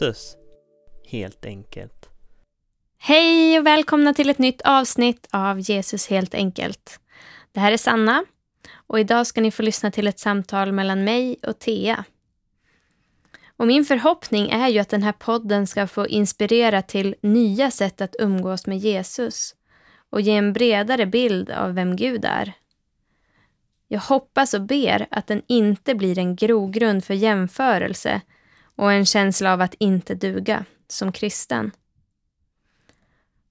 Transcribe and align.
Jesus, 0.00 0.36
helt 1.04 1.44
enkelt. 1.44 2.08
Hej 2.98 3.58
och 3.58 3.66
välkomna 3.66 4.14
till 4.14 4.30
ett 4.30 4.38
nytt 4.38 4.62
avsnitt 4.62 5.28
av 5.30 5.60
Jesus 5.60 6.08
helt 6.08 6.34
enkelt. 6.34 7.00
Det 7.52 7.60
här 7.60 7.72
är 7.72 7.76
Sanna 7.76 8.24
och 8.86 9.00
idag 9.00 9.26
ska 9.26 9.40
ni 9.40 9.50
få 9.50 9.62
lyssna 9.62 9.90
till 9.90 10.06
ett 10.06 10.18
samtal 10.18 10.72
mellan 10.72 11.04
mig 11.04 11.36
och 11.42 11.58
Thea. 11.58 12.04
Och 13.56 13.66
min 13.66 13.84
förhoppning 13.84 14.50
är 14.50 14.68
ju 14.68 14.78
att 14.78 14.88
den 14.88 15.02
här 15.02 15.12
podden 15.12 15.66
ska 15.66 15.86
få 15.86 16.06
inspirera 16.06 16.82
till 16.82 17.14
nya 17.22 17.70
sätt 17.70 18.00
att 18.00 18.16
umgås 18.18 18.66
med 18.66 18.78
Jesus 18.78 19.54
och 20.10 20.20
ge 20.20 20.32
en 20.32 20.52
bredare 20.52 21.06
bild 21.06 21.50
av 21.50 21.74
vem 21.74 21.96
Gud 21.96 22.24
är. 22.24 22.52
Jag 23.88 24.00
hoppas 24.00 24.54
och 24.54 24.62
ber 24.62 25.06
att 25.10 25.26
den 25.26 25.42
inte 25.46 25.94
blir 25.94 26.18
en 26.18 26.36
grogrund 26.36 27.04
för 27.04 27.14
jämförelse 27.14 28.20
och 28.78 28.92
en 28.92 29.06
känsla 29.06 29.52
av 29.52 29.60
att 29.60 29.74
inte 29.78 30.14
duga 30.14 30.64
som 30.88 31.12
kristen. 31.12 31.70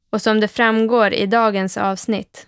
Och 0.09 0.21
som 0.21 0.39
det 0.39 0.47
framgår 0.47 1.13
i 1.13 1.25
dagens 1.25 1.77
avsnitt. 1.77 2.47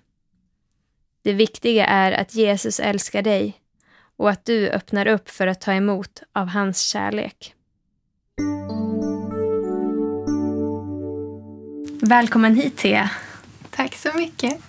Det 1.21 1.33
viktiga 1.33 1.85
är 1.85 2.11
att 2.11 2.35
Jesus 2.35 2.79
älskar 2.79 3.21
dig 3.21 3.61
och 4.17 4.29
att 4.29 4.45
du 4.45 4.69
öppnar 4.69 5.07
upp 5.07 5.29
för 5.29 5.47
att 5.47 5.61
ta 5.61 5.73
emot 5.73 6.23
av 6.33 6.47
hans 6.47 6.81
kärlek. 6.81 7.55
Välkommen 12.01 12.55
hit, 12.55 12.77
Thea. 12.77 13.09
Tack 13.69 13.95
så 13.95 14.13
mycket. 14.13 14.61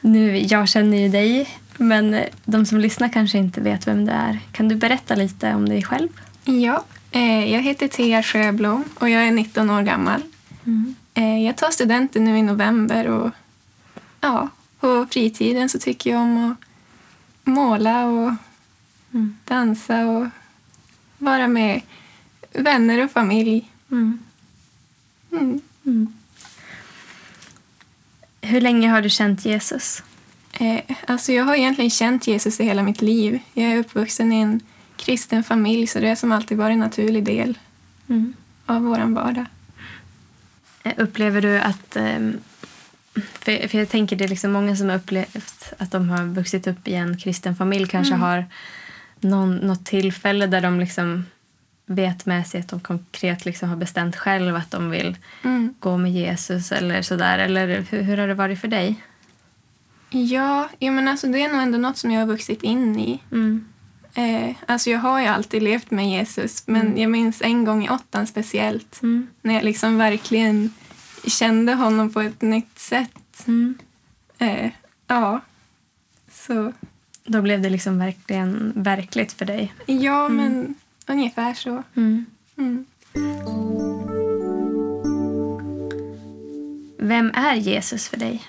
Nu, 0.00 0.38
jag 0.38 0.68
känner 0.68 0.98
ju 0.98 1.08
dig, 1.08 1.48
men 1.76 2.24
de 2.44 2.66
som 2.66 2.78
lyssnar 2.78 3.08
kanske 3.08 3.38
inte 3.38 3.60
vet 3.60 3.86
vem 3.86 4.06
du 4.06 4.12
är. 4.12 4.40
Kan 4.52 4.68
du 4.68 4.76
berätta 4.76 5.14
lite 5.14 5.54
om 5.54 5.68
dig 5.68 5.82
själv? 5.82 6.08
Ja, 6.44 6.84
eh, 7.10 7.52
jag 7.52 7.62
heter 7.62 7.88
Thea 7.88 8.22
Sjöblom 8.22 8.84
och 8.94 9.08
jag 9.10 9.24
är 9.26 9.30
19 9.30 9.70
år 9.70 9.82
gammal. 9.82 10.22
Mm. 10.66 10.94
Eh, 11.14 11.44
jag 11.44 11.56
tar 11.56 11.70
studenten 11.70 12.24
nu 12.24 12.38
i 12.38 12.42
november 12.42 13.06
och 13.08 13.30
ja, 14.20 14.48
på 14.80 15.06
fritiden 15.10 15.68
så 15.68 15.78
tycker 15.78 16.10
jag 16.10 16.20
om 16.20 16.50
att 16.50 16.58
måla 17.44 18.04
och 18.06 18.32
Mm. 19.14 19.36
dansa 19.44 20.06
och 20.06 20.26
vara 21.18 21.48
med 21.48 21.80
vänner 22.52 23.04
och 23.04 23.10
familj. 23.10 23.70
Mm. 23.90 24.18
Mm. 25.32 25.60
Mm. 25.86 26.12
Hur 28.40 28.60
länge 28.60 28.88
har 28.88 29.02
du 29.02 29.10
känt 29.10 29.44
Jesus? 29.44 30.02
Eh, 30.52 30.80
alltså 31.06 31.32
jag 31.32 31.44
har 31.44 31.54
egentligen 31.54 31.90
känt 31.90 32.26
Jesus 32.26 32.60
i 32.60 32.64
hela 32.64 32.82
mitt 32.82 33.02
liv. 33.02 33.40
Jag 33.54 33.72
är 33.72 33.78
uppvuxen 33.78 34.32
i 34.32 34.40
en 34.40 34.60
kristen 35.04 35.44
familj 35.44 35.86
så 35.86 36.00
det 36.00 36.08
har 36.08 36.14
som 36.16 36.32
alltid 36.32 36.58
varit 36.58 36.72
en 36.74 36.80
naturlig 36.80 37.24
del 37.24 37.58
Mm. 38.08 38.34
av 38.66 38.82
vår 38.82 39.14
vardag. 39.14 39.46
Eh, 40.82 40.92
Upplever 40.96 41.40
du 41.42 41.58
att... 41.60 41.96
ehm, 41.96 42.38
För, 43.14 43.76
jag 43.76 43.88
tänker 43.88 44.16
det 44.16 44.24
är 44.24 44.28
liksom 44.28 44.52
många 44.52 44.76
som 44.76 44.88
har 44.88 44.96
upplevt 44.96 45.72
att 45.78 45.90
de 45.90 46.08
har 46.08 46.24
vuxit 46.24 46.66
upp 46.66 46.88
i 46.88 46.94
en 46.94 47.16
kristen 47.18 47.56
familj 47.56 47.86
kanske 47.88 48.14
Mm. 48.14 48.20
har 48.22 48.44
någon, 49.20 49.56
något 49.56 49.84
tillfälle 49.86 50.46
där 50.46 50.60
de 50.60 50.80
liksom 50.80 51.24
vet 51.86 52.26
med 52.26 52.46
sig 52.46 52.60
att 52.60 52.68
de 52.68 52.80
konkret 52.80 53.44
liksom 53.44 53.68
har 53.68 53.76
bestämt 53.76 54.16
själv 54.16 54.56
att 54.56 54.70
de 54.70 54.90
vill 54.90 55.16
Mm. 55.44 55.74
gå 55.80 55.96
med 55.96 56.12
Jesus 56.12 56.72
eller 56.72 57.02
sådär. 57.02 57.38
Eller 57.38 57.80
hur, 57.90 58.02
hur 58.02 58.16
har 58.16 58.26
det 58.28 58.34
varit 58.34 58.60
för 58.60 58.68
dig? 58.68 59.02
Ja, 60.10 60.68
ja 60.78 60.90
men 60.92 61.08
alltså 61.08 61.26
det 61.26 61.42
är 61.42 61.52
nog 61.52 61.62
ändå 61.62 61.78
något 61.78 61.96
som 61.98 62.10
jag 62.10 62.20
har 62.20 62.26
vuxit 62.26 62.62
in 62.62 62.98
i. 62.98 63.20
Mm. 63.32 63.64
Eh, 64.14 64.54
alltså 64.66 64.90
jag 64.90 64.98
har 64.98 65.20
ju 65.20 65.26
alltid 65.26 65.62
levt 65.62 65.90
med 65.90 66.10
Jesus, 66.10 66.66
men 66.66 66.86
Mm. 66.86 66.98
jag 66.98 67.10
minns 67.10 67.42
en 67.42 67.64
gång 67.64 67.84
i 67.84 67.88
åttan 67.90 68.26
speciellt 68.26 69.02
Mm. 69.02 69.26
när 69.42 69.54
jag 69.54 69.64
liksom 69.64 69.98
verkligen 69.98 70.74
kände 71.26 71.74
honom 71.74 72.12
på 72.12 72.20
ett 72.20 72.42
nytt 72.42 72.78
sätt. 72.78 73.44
Mm. 73.46 73.78
Eh, 74.38 74.70
ja, 75.06 75.40
så 76.32 76.72
Då 77.24 77.42
blev 77.42 77.62
det 77.62 77.70
liksom 77.70 77.98
verkligen 77.98 78.72
verkligt 78.76 79.32
för 79.32 79.44
dig. 79.44 79.72
ja, 79.86 80.26
Mm. 80.26 80.36
men 80.36 80.74
ungefär 81.06 81.54
så. 81.54 81.82
Mm. 81.96 82.26
Mm. 82.56 82.86
Vem 86.98 87.30
är 87.34 87.54
Jesus 87.54 88.08
för 88.08 88.16
dig? 88.16 88.42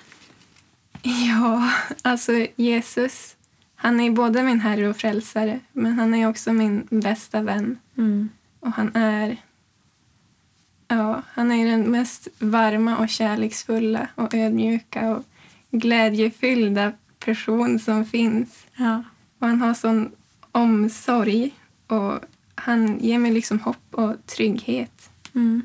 Ja, 1.01 1.71
alltså 2.01 2.47
Jesus, 2.55 3.35
han 3.83 3.99
är 3.99 4.11
både 4.11 4.43
min 4.43 4.59
herre 4.59 4.89
och 4.89 4.97
frälsare, 4.97 5.59
men 5.71 5.93
han 5.93 6.13
är 6.13 6.29
också 6.29 6.53
min 6.53 6.87
bästa 6.89 7.41
vän. 7.41 7.77
Mm. 7.97 8.29
Och 8.59 8.71
han 8.71 8.95
är 8.95 9.37
ja, 10.87 11.21
han 11.33 11.51
är 11.51 11.65
den 11.65 11.91
mest 11.91 12.27
varma 12.39 12.97
och 12.97 13.09
kärleksfulla 13.09 14.07
och 14.15 14.33
ödmjuka 14.33 15.09
och 15.15 15.23
glädjefyllda 15.71 16.91
person 17.19 17.79
som 17.79 18.05
finns. 18.05 18.65
Ja. 18.75 19.03
Och 19.39 19.47
han 19.47 19.61
har 19.61 19.73
sån 19.73 20.11
omsorg 20.51 21.51
och 21.87 22.19
han 22.55 22.99
ger 22.99 23.19
mig 23.19 23.31
liksom 23.31 23.59
hopp 23.59 23.87
och 23.91 24.25
trygghet. 24.25 25.09
Mm. 25.35 25.61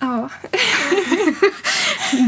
Ja, 0.00 0.30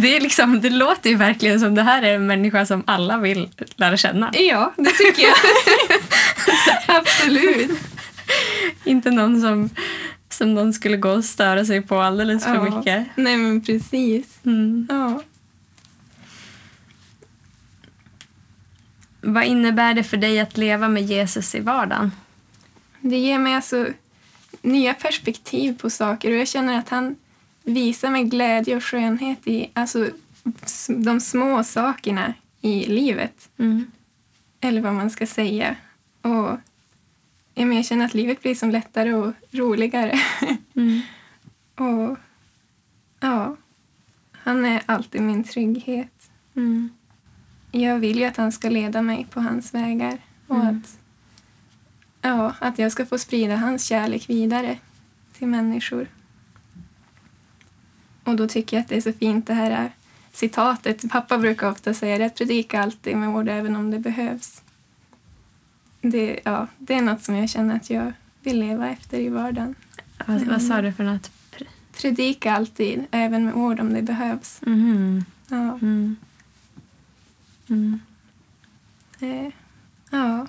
Det, 0.02 0.16
är 0.16 0.20
liksom, 0.20 0.60
det 0.60 0.70
låter 0.70 1.10
ju 1.10 1.16
verkligen 1.16 1.60
som 1.60 1.74
det 1.74 1.82
här 1.82 2.02
är 2.02 2.14
en 2.14 2.26
människa 2.26 2.66
som 2.66 2.82
alla 2.86 3.18
vill 3.18 3.48
lära 3.76 3.96
känna. 3.96 4.30
ja 4.34 4.72
det 4.76 4.90
tycker 4.90 5.22
jag. 5.22 5.36
Absolut. 6.96 7.70
Inte 8.84 9.10
någon 9.10 9.40
som, 9.40 9.70
som 10.28 10.54
någon 10.54 10.72
skulle 10.72 10.96
gå 10.96 11.10
och 11.10 11.24
störa 11.24 11.64
sig 11.64 11.82
på 11.82 12.00
alldeles 12.00 12.44
för 12.44 12.54
Ja. 12.54 12.62
mycket. 12.78 13.06
Nej, 13.14 13.36
men 13.36 13.64
precis. 13.64 14.26
Mm. 14.44 14.86
Ja. 14.90 15.22
Vad 19.20 19.44
innebär 19.44 19.94
det 19.94 20.04
för 20.04 20.16
dig 20.16 20.40
att 20.40 20.56
leva 20.56 20.88
med 20.88 21.02
Jesus 21.02 21.54
i 21.54 21.60
vardagen? 21.60 22.12
Det 23.00 23.16
ger 23.18 23.38
mig 23.38 23.54
alltså 23.54 23.86
nya 24.62 24.94
perspektiv 24.94 25.78
på 25.78 25.90
saker 25.90 26.30
och 26.30 26.36
jag 26.36 26.48
känner 26.48 26.78
att 26.78 26.88
han 26.88 27.16
visar 27.62 28.10
mig 28.10 28.24
glädje 28.24 28.76
och 28.76 28.84
skönhet 28.84 29.46
i 29.46 29.70
alltså, 29.72 30.10
de 30.88 31.20
små 31.20 31.64
sakerna 31.64 32.34
i 32.60 32.86
livet. 32.86 33.48
Mm. 33.58 33.90
Eller 34.60 34.80
vad 34.80 34.94
man 34.94 35.10
ska 35.10 35.26
säga. 35.26 35.76
Och 36.22 36.58
jag 37.54 37.84
känner 37.84 38.04
att 38.04 38.14
livet 38.14 38.42
blir 38.42 38.54
som 38.54 38.70
lättare 38.70 39.14
och 39.14 39.32
roligare. 39.50 40.20
Mm. 40.74 41.00
och 41.74 42.18
ja, 43.20 43.56
han 44.32 44.64
är 44.64 44.82
alltid 44.86 45.22
min 45.22 45.44
trygghet. 45.44 46.30
Mm. 46.56 46.88
Jag 47.72 47.98
vill 47.98 48.18
ju 48.18 48.24
att 48.24 48.36
han 48.36 48.52
ska 48.52 48.68
leda 48.68 49.02
mig 49.02 49.26
på 49.30 49.40
hans 49.40 49.74
vägar 49.74 50.18
och 50.46 50.56
Mm. 50.56 50.68
att, 50.68 50.98
ja, 52.22 52.54
att 52.58 52.78
jag 52.78 52.92
ska 52.92 53.06
få 53.06 53.18
sprida 53.18 53.56
hans 53.56 53.84
kärlek 53.84 54.30
vidare 54.30 54.78
till 55.38 55.46
människor. 55.48 56.06
Och 58.32 58.38
då 58.38 58.48
tycker 58.48 58.76
jag 58.76 58.82
att 58.82 58.88
det 58.88 58.96
är 58.96 59.00
så 59.00 59.12
fint 59.12 59.46
det 59.46 59.54
här 59.54 59.90
citatet. 60.32 61.10
Pappa 61.10 61.38
brukar 61.38 61.70
ofta 61.70 61.94
säga 61.94 62.18
det, 62.18 62.24
att 62.24 62.34
predika 62.34 62.82
alltid 62.82 63.16
med 63.16 63.28
ord 63.28 63.48
även 63.48 63.76
om 63.76 63.90
det 63.90 63.98
behövs. 63.98 64.62
Det, 66.00 66.40
ja, 66.44 66.66
det 66.78 66.94
är 66.94 67.02
något 67.02 67.22
som 67.22 67.36
jag 67.36 67.48
känner 67.50 67.76
att 67.76 67.90
jag 67.90 68.12
vill 68.42 68.60
leva 68.60 68.88
efter 68.90 69.18
i 69.18 69.28
vardagen. 69.28 69.74
Vad, 70.26 70.42
vad 70.42 70.62
sa 70.62 70.82
du 70.82 70.92
för 70.92 71.04
något? 71.04 71.30
Predika 72.00 72.52
alltid, 72.52 73.04
även 73.10 73.44
med 73.44 73.54
ord 73.54 73.80
om 73.80 73.94
det 73.94 74.02
behövs. 74.02 74.60
Mhm. 74.62 75.24
Ja, 75.48 75.78
Mm. 75.82 76.16
Mm. 77.68 78.00
eh, 79.20 79.52
ja. 80.10 80.46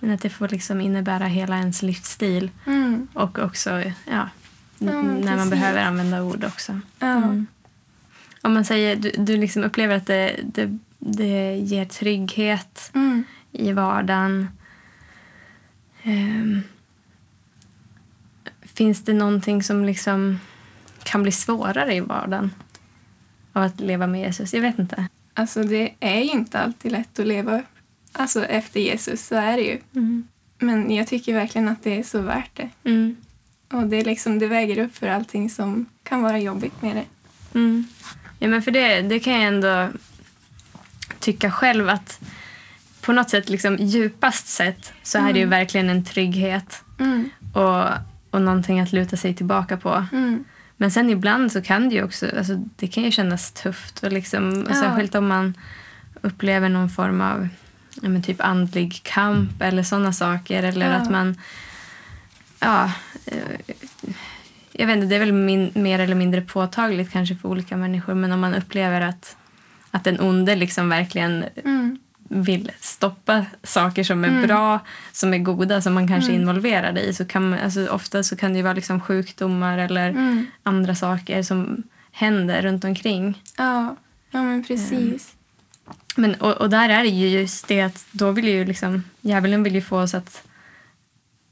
Men 0.00 0.10
att 0.10 0.20
det 0.22 0.30
får 0.30 0.48
liksom 0.48 0.80
innebära 0.80 1.26
hela 1.26 1.58
ens 1.58 1.82
livsstil 1.82 2.50
Mm, 2.66 3.08
och 3.14 3.38
också 3.38 3.82
ja, 4.10 4.28
Ja, 4.78 5.02
när 5.02 5.36
man 5.36 5.50
behöver 5.50 5.80
använda 5.82 6.22
ord 6.22 6.44
också. 6.44 6.80
ja. 6.98 7.16
Mm. 7.16 7.46
Om 8.42 8.54
man 8.54 8.64
säger, 8.64 8.96
du, 8.96 9.10
du 9.18 9.36
liksom 9.36 9.64
upplever 9.64 9.96
att 9.96 10.06
det, 10.06 10.40
det, 10.44 10.78
det 10.98 11.56
ger 11.56 11.84
trygghet 11.84 12.90
Mm. 12.94 13.24
i 13.52 13.72
vardagen. 13.72 14.48
Ehm, 16.02 16.62
finns 18.62 19.04
det 19.04 19.12
någonting 19.12 19.62
som 19.62 19.84
liksom 19.84 20.38
kan 21.02 21.22
bli 21.22 21.32
svårare 21.32 21.94
i 21.94 22.00
vardagen 22.00 22.50
av 23.52 23.62
att 23.62 23.80
leva 23.80 24.06
med 24.06 24.20
Jesus? 24.20 24.54
Jag 24.54 24.60
vet 24.60 24.78
inte. 24.78 25.08
Alltså 25.34 25.62
det 25.62 25.94
är 26.00 26.20
ju 26.20 26.30
inte 26.30 26.58
alltid 26.58 26.92
lätt 26.92 27.18
att 27.18 27.26
leva 27.26 27.62
alltså, 28.12 28.44
efter 28.44 28.80
Jesus, 28.80 29.26
så 29.26 29.34
är 29.34 29.56
det 29.56 29.62
ju. 29.62 29.78
Mm. 29.94 30.28
Men 30.58 30.90
jag 30.94 31.06
tycker 31.06 31.34
verkligen 31.34 31.68
att 31.68 31.82
det 31.82 31.98
är 31.98 32.02
så 32.02 32.20
värt 32.20 32.50
det. 32.56 32.70
Mm. 32.84 33.16
Och 33.72 33.86
det, 33.86 33.96
är 33.96 34.04
liksom, 34.04 34.38
det 34.38 34.46
väger 34.46 34.78
upp 34.84 34.96
för 34.96 35.08
allting 35.08 35.50
som 35.50 35.86
kan 36.02 36.22
vara 36.22 36.38
jobbigt 36.38 36.82
med 36.82 36.96
det. 36.96 37.04
Mm. 37.58 37.84
Ja, 38.38 38.48
men 38.48 38.62
för 38.62 38.70
det, 38.70 39.02
det 39.02 39.20
kan 39.20 39.32
jag 39.32 39.42
ändå 39.42 39.88
tycka 41.18 41.50
själv 41.50 41.88
att 41.88 42.20
på 43.00 43.12
något 43.12 43.30
sätt, 43.30 43.48
liksom, 43.48 43.76
djupast 43.76 44.46
sett, 44.48 44.92
så 45.02 45.18
är 45.18 45.22
det 45.32 45.38
ju 45.38 45.44
Mm. 45.44 45.50
verkligen 45.50 45.90
en 45.90 46.04
trygghet 46.04 46.82
Mm. 46.98 47.30
och, 47.52 47.84
och 48.30 48.42
någonting 48.42 48.80
att 48.80 48.92
luta 48.92 49.16
sig 49.16 49.34
tillbaka 49.34 49.76
på. 49.76 50.06
Mm. 50.12 50.44
Men 50.76 50.90
sen 50.90 51.10
ibland 51.10 51.52
så 51.52 51.62
kan 51.62 51.88
det 51.88 51.94
ju 51.94 52.02
också, 52.04 52.26
alltså 52.38 52.54
det 52.76 52.88
kan 52.88 53.02
ju 53.02 53.10
kännas 53.10 53.52
tufft 53.52 54.02
och 54.02 54.12
liksom, 54.12 54.66
Ja. 54.68 54.74
särskilt 54.74 55.14
om 55.14 55.26
man 55.26 55.54
upplever 56.22 56.68
någon 56.68 56.90
form 56.90 57.20
av 57.20 57.48
ja, 58.02 58.22
typ 58.22 58.40
andlig 58.40 59.00
kamp 59.02 59.62
eller 59.62 59.82
sådana 59.82 60.12
saker 60.12 60.62
eller 60.62 60.90
Ja. 60.90 60.96
att 60.96 61.10
man 61.10 61.36
ja, 62.60 62.92
eh, 63.26 63.38
jag 64.72 64.86
vet 64.86 64.94
inte, 64.96 65.06
det 65.06 65.14
är 65.14 65.20
väl 65.20 65.32
min, 65.32 65.70
mer 65.74 65.98
eller 65.98 66.14
mindre 66.14 66.40
påtagligt 66.40 67.10
kanske 67.10 67.36
för 67.36 67.48
olika 67.48 67.76
människor 67.76 68.14
men 68.14 68.32
om 68.32 68.40
man 68.40 68.54
upplever 68.54 69.00
att, 69.00 69.36
att 69.90 70.04
den 70.04 70.20
onde 70.20 70.54
liksom 70.56 70.88
verkligen 70.88 71.44
Mm. 71.64 71.98
vill 72.28 72.70
stoppa 72.80 73.46
saker 73.62 74.04
som 74.04 74.24
är 74.24 74.28
Mm. 74.28 74.42
bra, 74.46 74.80
som 75.12 75.34
är 75.34 75.38
goda, 75.38 75.80
som 75.80 75.94
man 75.94 76.08
kanske 76.08 76.30
är 76.30 76.34
Mm. 76.34 76.42
involverad 76.48 76.98
i. 76.98 77.14
Så 77.14 77.24
kan 77.24 77.50
man, 77.50 77.58
alltså, 77.58 77.86
ofta 77.88 78.22
så 78.22 78.36
kan 78.36 78.52
det 78.52 78.56
ju 78.56 78.62
vara 78.62 78.74
liksom 78.74 79.00
sjukdomar 79.00 79.78
eller 79.78 80.08
Mm. 80.10 80.46
andra 80.62 80.94
saker 80.94 81.42
som 81.42 81.82
händer 82.12 82.62
runt 82.62 82.84
omkring. 82.84 83.42
Ja. 83.56 83.96
ja, 84.30 84.42
men 84.42 84.64
precis. 84.64 85.32
Men, 86.16 86.34
och, 86.34 86.52
och 86.52 86.70
där 86.70 86.88
är 86.88 87.02
det 87.02 87.08
ju 87.08 87.28
just 87.28 87.68
det 87.68 87.80
att 87.80 88.06
då 88.10 88.30
vill 88.30 88.48
ju 88.48 88.64
liksom, 88.64 89.02
djävulen 89.20 89.62
vill 89.62 89.74
ju 89.74 89.82
få 89.82 89.98
oss 90.00 90.14
att 90.14 90.42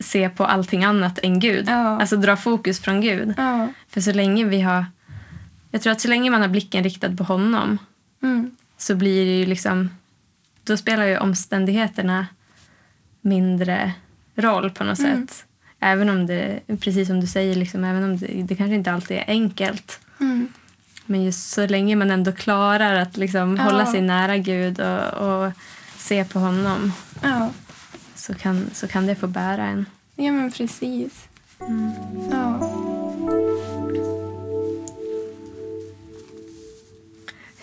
se 0.04 0.28
på 0.28 0.44
allting 0.46 0.84
annat 0.84 1.18
än 1.22 1.40
Gud. 1.40 1.64
Ja. 1.68 2.00
Alltså 2.00 2.16
dra 2.16 2.36
fokus 2.36 2.80
från 2.80 3.00
Gud. 3.00 3.34
Ja. 3.36 3.68
För 3.88 4.00
så 4.00 4.12
länge 4.12 4.44
vi 4.44 4.60
har, 4.60 4.86
jag 5.70 5.82
tror 5.82 5.92
att 5.92 6.00
så 6.00 6.08
länge 6.08 6.30
man 6.30 6.40
har 6.40 6.48
blicken 6.48 6.84
riktad 6.84 7.16
på 7.16 7.24
honom 7.24 7.78
Mm. 8.22 8.50
så 8.78 8.94
blir 8.94 9.24
det 9.24 9.38
ju 9.40 9.46
liksom, 9.46 9.90
då 10.64 10.76
spelar 10.76 11.04
ju 11.04 11.18
omständigheterna 11.18 12.26
mindre 13.20 13.92
roll 14.36 14.70
på 14.70 14.84
något 14.84 14.98
Mm. 14.98 15.26
sätt. 15.26 15.44
Även 15.80 16.08
om 16.08 16.26
det, 16.26 16.60
precis 16.80 17.08
som 17.08 17.20
du 17.20 17.26
säger, 17.26 17.54
liksom, 17.54 17.84
även 17.84 18.04
om 18.04 18.16
det, 18.18 18.26
det 18.26 18.54
kanske 18.56 18.74
inte 18.74 18.92
alltid 18.92 19.16
är 19.16 19.24
enkelt. 19.28 20.00
Mm. 20.20 20.48
Men 21.06 21.24
just 21.24 21.50
så 21.50 21.66
länge 21.66 21.96
man 21.96 22.10
ändå 22.10 22.32
klarar 22.32 22.94
att 22.94 23.16
liksom 23.16 23.56
Ja. 23.56 23.62
hålla 23.62 23.86
sig 23.86 24.00
nära 24.02 24.36
Gud 24.36 24.80
och, 24.80 25.12
och 25.14 25.52
se 25.96 26.24
på 26.24 26.38
honom 26.38 26.92
så 28.14 28.34
kan, 28.34 28.70
så 28.72 28.88
kan 28.88 29.06
det 29.06 29.14
få 29.14 29.26
bära 29.26 29.66
en. 29.66 29.86
Ja, 30.16 30.32
men 30.32 30.50
precis. 30.52 31.28
Ja. 32.30 32.70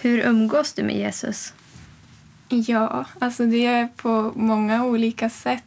Hur 0.02 0.20
umgås 0.20 0.74
du 0.74 0.84
med 0.84 0.96
Jesus? 0.98 1.54
Ja, 2.50 3.06
alltså 3.20 3.46
det 3.46 3.58
jag 3.58 3.96
på 3.98 4.32
många 4.36 4.86
olika 4.86 5.30
sätt. 5.30 5.64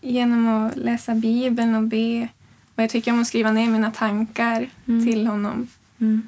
Genom 0.00 0.48
att 0.48 0.76
läsa 0.76 1.14
Bibeln 1.14 1.74
och 1.74 1.82
be. 1.82 2.28
Och 2.74 2.82
jag 2.82 2.90
tycker 2.90 3.12
om 3.12 3.20
att 3.20 3.26
skriva 3.26 3.52
ner 3.52 3.66
mina 3.70 3.90
tankar 3.90 4.68
Mm. 4.88 5.06
till 5.06 5.26
honom. 5.26 5.66
Mm. 5.98 6.22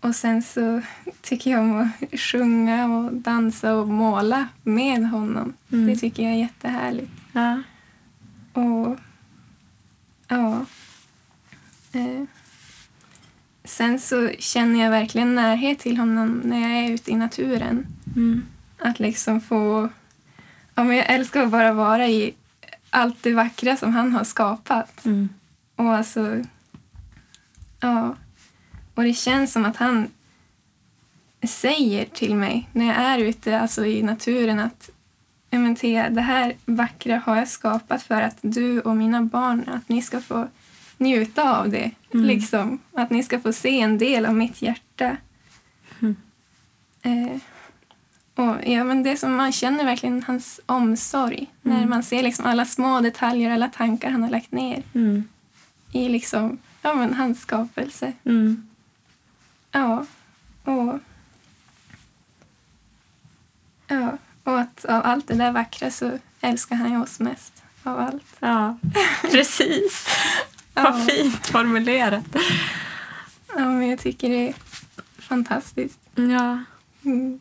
Och 0.00 0.14
sen 0.14 0.42
så 0.42 0.82
tycker 1.22 1.50
jag 1.50 1.60
om 1.60 1.80
att 1.80 2.20
sjunga 2.20 2.86
och 2.96 3.12
dansa 3.12 3.74
och 3.74 3.88
måla 3.88 4.48
med 4.62 5.08
honom. 5.10 5.52
Mm. 5.72 5.86
Det 5.86 5.96
tycker 5.96 6.22
jag 6.22 6.32
är 6.32 6.36
jättehärligt. 6.36 7.10
Ja. 7.32 7.62
Och 8.52 8.96
ja. 10.28 10.64
Eh. 11.92 12.24
Sen 13.64 13.98
så 14.00 14.30
känner 14.38 14.84
jag 14.84 14.90
verkligen 14.90 15.34
närhet 15.34 15.78
till 15.78 15.96
honom 15.96 16.40
när 16.44 16.60
jag 16.60 16.70
är 16.84 16.90
ute 16.92 17.10
i 17.10 17.16
naturen. 17.16 17.86
Mm. 18.16 18.44
Att 18.78 19.00
liksom 19.00 19.40
få... 19.40 19.88
Ja, 20.74 20.84
men 20.84 20.96
jag 20.96 21.06
älskar 21.10 21.42
att 21.42 21.50
bara 21.50 21.72
vara 21.72 22.08
i 22.08 22.34
allt 22.90 23.22
det 23.22 23.34
vackra 23.34 23.76
som 23.76 23.92
han 23.92 24.12
har 24.12 24.24
skapat. 24.24 25.04
Mm. 25.04 25.28
Och 25.76 25.94
alltså... 25.94 26.44
Ja. 27.80 28.16
Och 28.94 29.02
det 29.04 29.14
känns 29.14 29.52
som 29.52 29.64
att 29.64 29.76
han 29.76 30.08
säger 31.42 32.04
till 32.04 32.34
mig 32.34 32.68
när 32.72 32.86
jag 32.86 32.96
är 32.96 33.18
ute 33.18 33.60
alltså 33.60 33.86
i 33.86 34.02
naturen 34.02 34.60
att 34.60 34.90
"Ja, 34.90 34.97
men 35.50 35.76
Thea, 35.76 36.10
det 36.10 36.20
här 36.20 36.54
vackra 36.64 37.22
har 37.26 37.36
jag 37.36 37.48
skapat 37.48 38.02
för 38.02 38.22
att 38.22 38.38
du 38.40 38.80
och 38.80 38.96
mina 38.96 39.22
barn, 39.22 39.64
att 39.68 39.88
ni 39.88 40.02
ska 40.02 40.20
få 40.20 40.48
njuta 40.98 41.58
av 41.58 41.68
det. 41.70 41.90
Mm. 42.14 42.26
Liksom. 42.26 42.78
Att 42.92 43.10
ni 43.10 43.22
ska 43.22 43.40
få 43.40 43.52
se 43.52 43.80
en 43.80 43.98
del 43.98 44.26
av 44.26 44.34
mitt 44.34 44.62
hjärta. 44.62 45.16
Mm. 46.00 46.16
Eh, 47.02 47.40
och 48.34 48.56
ja, 48.66 48.84
men 48.84 49.02
det 49.02 49.16
som 49.16 49.36
man 49.36 49.52
känner 49.52 49.84
verkligen 49.84 50.22
hans 50.22 50.60
omsorg. 50.66 51.46
När 51.62 51.76
Mm. 51.76 51.90
man 51.90 52.02
ser 52.02 52.22
liksom 52.22 52.46
alla 52.46 52.64
små 52.64 53.00
detaljer, 53.00 53.50
alla 53.50 53.68
tankar 53.68 54.10
han 54.10 54.22
har 54.22 54.30
lagt 54.30 54.52
ner 54.52 54.82
Mm. 54.94 55.24
i 55.92 56.08
liksom, 56.08 56.58
ja, 56.82 56.94
men 56.94 57.14
hans 57.14 57.40
skapelse. 57.40 58.12
Mm. 58.24 58.68
Ja, 59.72 60.06
och... 60.64 60.98
Ja, 63.88 64.18
och 64.48 64.60
att 64.60 64.84
av 64.84 65.02
allt 65.06 65.28
det 65.28 65.34
där 65.34 65.52
vackra 65.52 65.90
så 65.90 66.18
älskar 66.40 66.76
han 66.76 66.92
ju 66.92 67.00
oss 67.02 67.20
mest 67.20 67.62
av 67.82 67.98
allt. 67.98 68.24
Ja, 68.40 68.78
precis. 69.30 70.08
Ja. 70.74 70.82
Vad 70.82 71.06
fint 71.10 71.46
formulerat. 71.46 72.24
Ja, 73.56 73.64
men 73.64 73.88
jag 73.88 73.98
tycker 73.98 74.28
det 74.28 74.48
är 74.48 74.54
fantastiskt. 75.18 75.98
Ja. 76.14 76.64
Mm. 77.04 77.40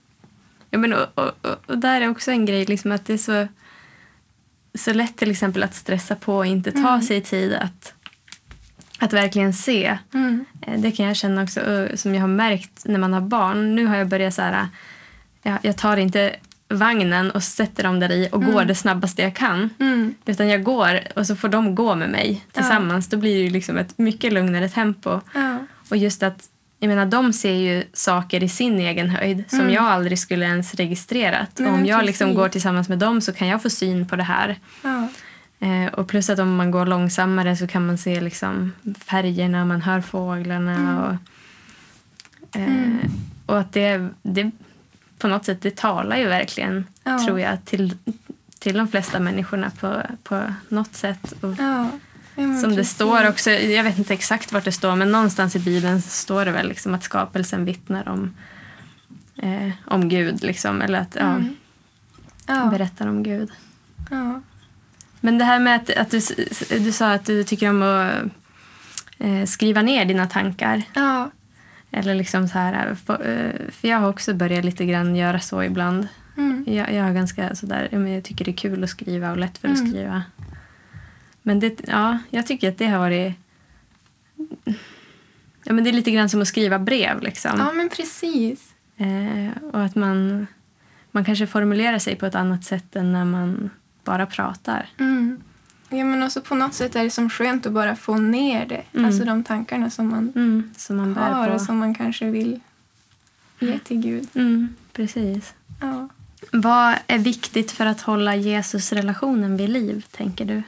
Ja, 0.70 0.78
men 0.78 0.94
och, 0.94 1.08
och, 1.18 1.32
och, 1.68 1.78
där 1.78 2.02
är 2.02 2.10
också 2.10 2.32
en 2.32 2.46
grej 2.46 2.66
liksom 2.66 2.92
att 2.92 3.06
det 3.06 3.14
är 3.14 3.18
så, 3.18 3.48
så 4.78 4.94
lätt 4.94 5.18
till 5.18 5.32
exempel 5.32 5.64
att 5.64 5.76
stressa 5.76 6.16
på 6.16 6.36
och 6.38 6.46
inte 6.46 6.72
ta 6.72 6.78
Mm. 6.90 7.02
sig 7.02 7.22
tid 7.22 7.54
att, 7.54 7.94
att 9.00 9.14
verkligen 9.14 9.54
se. 9.54 9.98
Mm. 10.14 10.46
Eh, 10.62 10.80
Det 10.80 10.92
kan 10.92 11.06
jag 11.06 11.16
känna 11.16 11.44
också 11.44 11.88
som 11.96 12.14
jag 12.16 12.22
har 12.22 12.28
märkt 12.28 12.86
när 12.86 13.00
man 13.00 13.14
har 13.14 13.22
barn. 13.22 13.76
Nu 13.76 13.86
har 13.86 13.96
jag 13.96 14.08
börjat 14.08 14.34
så 14.34 14.42
här, 14.42 14.68
jag, 15.44 15.58
jag 15.62 15.78
tar 15.78 15.98
inte 15.98 16.36
vagnen 16.70 17.32
och 17.32 17.44
sätter 17.44 17.84
dem 17.84 18.00
där 18.00 18.12
i 18.12 18.30
och 18.32 18.42
Mm. 18.42 18.54
går 18.54 18.66
det 18.66 18.76
snabbaste 18.76 19.22
jag 19.22 19.36
kan. 19.36 19.70
Mm. 19.80 20.16
Utan 20.26 20.48
jag 20.48 20.64
går 20.64 21.00
och 21.16 21.28
så 21.28 21.36
får 21.36 21.50
de 21.50 21.76
gå 21.76 21.96
med 21.96 22.10
mig 22.10 22.46
tillsammans. 22.52 23.08
Då 23.10 23.18
blir 23.18 23.36
det 23.36 23.42
ju 23.42 23.50
liksom 23.50 23.78
ett 23.78 23.98
mycket 23.98 24.34
lugnare 24.34 24.70
tempo. 24.70 25.22
Ja. 25.34 25.58
Och 25.90 25.98
just 25.98 26.24
att, 26.24 26.44
jag 26.80 26.88
menar 26.88 27.06
de 27.06 27.34
ser 27.34 27.54
ju 27.54 27.84
saker 27.94 28.44
i 28.44 28.50
sin 28.50 28.80
egen 28.80 29.10
höjd 29.10 29.44
som 29.50 29.60
Mm. 29.60 29.74
jag 29.74 29.84
aldrig 29.84 30.20
skulle 30.20 30.46
ens 30.46 30.74
registrerat. 30.76 31.60
Och 31.60 31.66
om 31.68 31.72
men 31.74 31.86
jag 31.86 32.06
liksom 32.06 32.34
går 32.34 32.50
tillsammans 32.50 32.90
med 32.90 33.00
dem 33.00 33.22
så 33.22 33.34
kan 33.34 33.48
jag 33.48 33.62
få 33.64 33.70
syn 33.70 34.08
på 34.08 34.16
det 34.16 34.24
här. 34.24 34.56
Ja. 34.84 35.08
Eh, 35.60 35.94
och 35.94 36.08
plus 36.08 36.30
att 36.30 36.40
om 36.40 36.56
man 36.56 36.72
går 36.72 36.86
långsammare 36.86 37.58
så 37.58 37.68
kan 37.68 37.86
man 37.88 37.98
se 37.98 38.22
liksom 38.22 38.72
färgerna, 39.06 39.66
man 39.66 39.82
hör 39.82 40.02
fåglarna. 40.02 40.76
Mm. 40.76 40.98
Och, 40.98 41.14
eh, 42.56 42.64
Mm. 42.68 42.98
och 43.46 43.60
att 43.60 43.74
det, 43.74 44.10
det 44.24 44.52
på 45.18 45.28
något 45.28 45.46
sätt 45.46 45.62
det 45.62 45.76
talar 45.76 46.18
ju 46.18 46.28
verkligen, 46.28 46.86
Ja. 47.04 47.20
tror 47.26 47.40
jag, 47.40 47.66
till, 47.66 47.98
till 48.60 48.78
de 48.78 48.88
flesta 48.88 49.20
människorna 49.20 49.72
på, 49.80 50.02
på 50.24 50.54
något 50.70 50.94
sätt. 50.96 51.34
Och, 51.42 51.56
Ja. 51.60 51.90
Ja, 52.40 52.58
som 52.62 52.76
det 52.76 52.86
står 52.86 53.28
också, 53.30 53.52
jag 53.52 53.84
vet 53.84 53.98
inte 53.98 54.14
exakt 54.14 54.52
vart 54.54 54.66
det 54.66 54.72
står, 54.72 54.96
men 54.96 55.12
någonstans 55.12 55.56
i 55.56 55.60
Bibeln 55.60 56.02
står 56.02 56.46
det 56.46 56.52
väl 56.52 56.68
liksom 56.68 56.94
att 56.94 57.04
skapelsen 57.04 57.66
vittnar 57.66 58.10
om, 58.10 58.34
eh, 59.36 59.70
om 59.86 60.10
Gud. 60.10 60.44
Liksom, 60.44 60.82
eller 60.82 61.00
att 61.00 61.16
Mm. 61.16 61.56
Ja. 62.48 62.66
berättar 62.66 63.08
om 63.08 63.24
Gud. 63.24 63.52
Ja. 64.12 64.42
Men 65.20 65.38
det 65.38 65.46
här 65.46 65.60
med 65.60 65.76
att, 65.76 65.90
att 65.98 66.12
du, 66.12 66.20
du 66.80 66.92
sa 66.92 67.12
att 67.12 67.26
du 67.26 67.44
tycker 67.44 67.70
om 67.70 67.82
att 67.82 68.14
eh, 69.20 69.46
skriva 69.46 69.82
ner 69.82 70.06
dina 70.06 70.28
tankar. 70.28 70.82
Ja. 70.94 71.32
Eller 71.92 72.16
liksom 72.16 72.48
så 72.48 72.58
här, 72.60 72.96
för, 72.96 73.14
eh, 73.14 73.72
för 73.72 73.88
jag 73.88 73.98
har 73.98 74.10
också 74.10 74.34
börjat 74.34 74.66
lite 74.66 74.86
grann 74.86 75.16
göra 75.16 75.40
så 75.40 75.64
ibland. 75.64 76.08
Mm. 76.38 76.64
Jag, 76.68 76.94
jag 76.94 77.04
har 77.04 77.14
ganska 77.14 77.56
sådär, 77.56 77.90
jag 78.08 78.24
tycker 78.24 78.46
det 78.46 78.52
är 78.52 78.56
kul 78.58 78.84
att 78.84 78.90
skriva 78.90 79.32
och 79.32 79.38
lätt 79.38 79.58
för 79.58 79.68
att 79.68 79.78
Mm. 79.80 79.90
skriva. 79.92 80.24
Men 81.42 81.60
det, 81.60 81.82
ja, 81.88 82.18
jag 82.30 82.48
tycker 82.48 82.70
att 82.70 82.78
det 82.78 82.88
har 82.88 83.00
varit... 83.00 83.34
Ja, 85.64 85.74
men 85.74 85.84
det 85.84 85.90
är 85.90 85.94
lite 85.94 86.12
grann 86.12 86.30
som 86.30 86.42
att 86.42 86.48
skriva 86.48 86.80
brev. 86.80 87.22
Liksom. 87.22 87.52
ja, 87.58 87.72
men 87.74 87.90
precis. 87.90 88.74
Eh, 88.98 89.64
och 89.74 89.82
att 89.84 89.96
man, 89.96 90.48
man 91.12 91.26
kanske 91.26 91.48
formulerar 91.48 92.00
sig 92.00 92.16
på 92.16 92.26
ett 92.26 92.36
annat 92.36 92.64
sätt 92.64 92.96
än 92.96 93.12
när 93.12 93.26
man 93.26 93.70
bara 94.04 94.26
pratar. 94.26 94.86
Mm. 95.00 95.42
Ja, 95.90 96.04
men 96.06 96.24
också 96.24 96.42
på 96.42 96.56
något 96.56 96.74
sätt 96.74 96.96
är 96.96 97.04
det 97.04 97.10
som 97.12 97.30
skönt 97.30 97.66
att 97.66 97.72
bara 97.74 97.96
få 97.96 98.18
ner 98.18 98.66
det. 98.66 98.84
Mm. 98.94 99.06
Alltså 99.06 99.24
de 99.26 99.44
tankarna 99.44 99.90
som 99.90 100.08
man 100.10 100.32
Mm, 100.36 100.74
som 100.78 100.98
man 100.98 101.16
har 101.16 101.48
på. 101.48 101.54
och 101.54 101.62
som 101.62 101.78
man 101.78 101.96
kanske 101.96 102.26
vill 102.30 102.60
ge 103.60 103.80
till 103.80 103.98
Gud. 104.02 104.28
Mm, 104.34 104.76
precis. 104.94 105.54
Ja. 105.82 106.08
Vad 106.52 106.96
är 107.08 107.18
viktigt 107.18 107.72
för 107.72 107.86
att 107.86 108.02
hålla 108.02 108.36
Jesus-relationen 108.36 109.58
vid 109.58 109.70
liv, 109.70 110.06
tänker 110.12 110.46
du? 110.46 110.64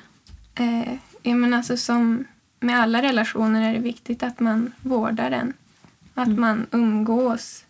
Eh, 0.64 0.94
ja, 1.24 1.36
men 1.36 1.54
alltså 1.54 1.78
som 1.78 2.26
med 2.60 2.80
alla 2.80 3.02
relationer 3.02 3.70
är 3.70 3.74
det 3.74 3.80
viktigt 3.80 4.24
att 4.24 4.40
man 4.40 4.72
vårdar 4.82 5.30
den. 5.30 5.54
Att 6.14 6.28
Mm. 6.28 6.42
man 6.42 6.66
umgås 6.72 7.66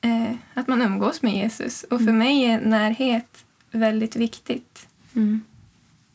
eh, 0.00 0.32
att 0.54 0.68
man 0.68 0.82
umgås 0.82 1.22
med 1.22 1.34
Jesus. 1.34 1.82
Och 1.82 1.98
för 1.98 2.02
Mm. 2.08 2.18
mig 2.18 2.44
är 2.44 2.60
närhet 2.60 3.44
väldigt 3.70 4.16
viktigt. 4.16 4.86
Mm. 5.14 5.40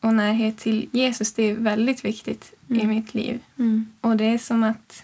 Och 0.06 0.14
närhet 0.14 0.58
till 0.58 0.88
Jesus 0.92 1.32
det 1.32 1.42
är 1.42 1.54
väldigt 1.54 2.04
viktigt 2.04 2.52
i 2.68 2.74
Mm. 2.74 2.88
mitt 2.88 3.14
liv. 3.14 3.40
Mm. 3.58 3.86
Och 4.00 4.16
det 4.16 4.24
är 4.24 4.38
som 4.38 4.62
att, 4.62 5.02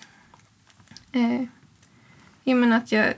eh, 1.12 1.42
jag 2.44 2.56
menar 2.56 2.76
att 2.76 2.92
jag 2.92 3.14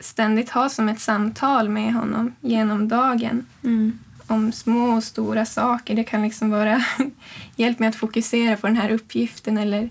ständigt 0.00 0.50
har 0.50 0.68
som 0.68 0.88
ett 0.88 1.00
samtal 1.00 1.68
med 1.68 1.94
honom 1.94 2.32
genom 2.40 2.88
dagen 2.88 3.46
Mm. 3.64 3.98
om 4.26 4.52
små 4.52 4.96
och 4.96 5.04
stora 5.04 5.46
saker. 5.46 5.94
Det 5.94 6.04
kan 6.04 6.22
liksom 6.22 6.50
vara 6.50 6.84
hjälp 7.56 7.78
mig 7.78 7.88
att 7.88 7.96
fokusera 7.96 8.56
på 8.56 8.66
den 8.66 8.76
här 8.76 8.90
uppgiften 8.90 9.58
eller 9.58 9.90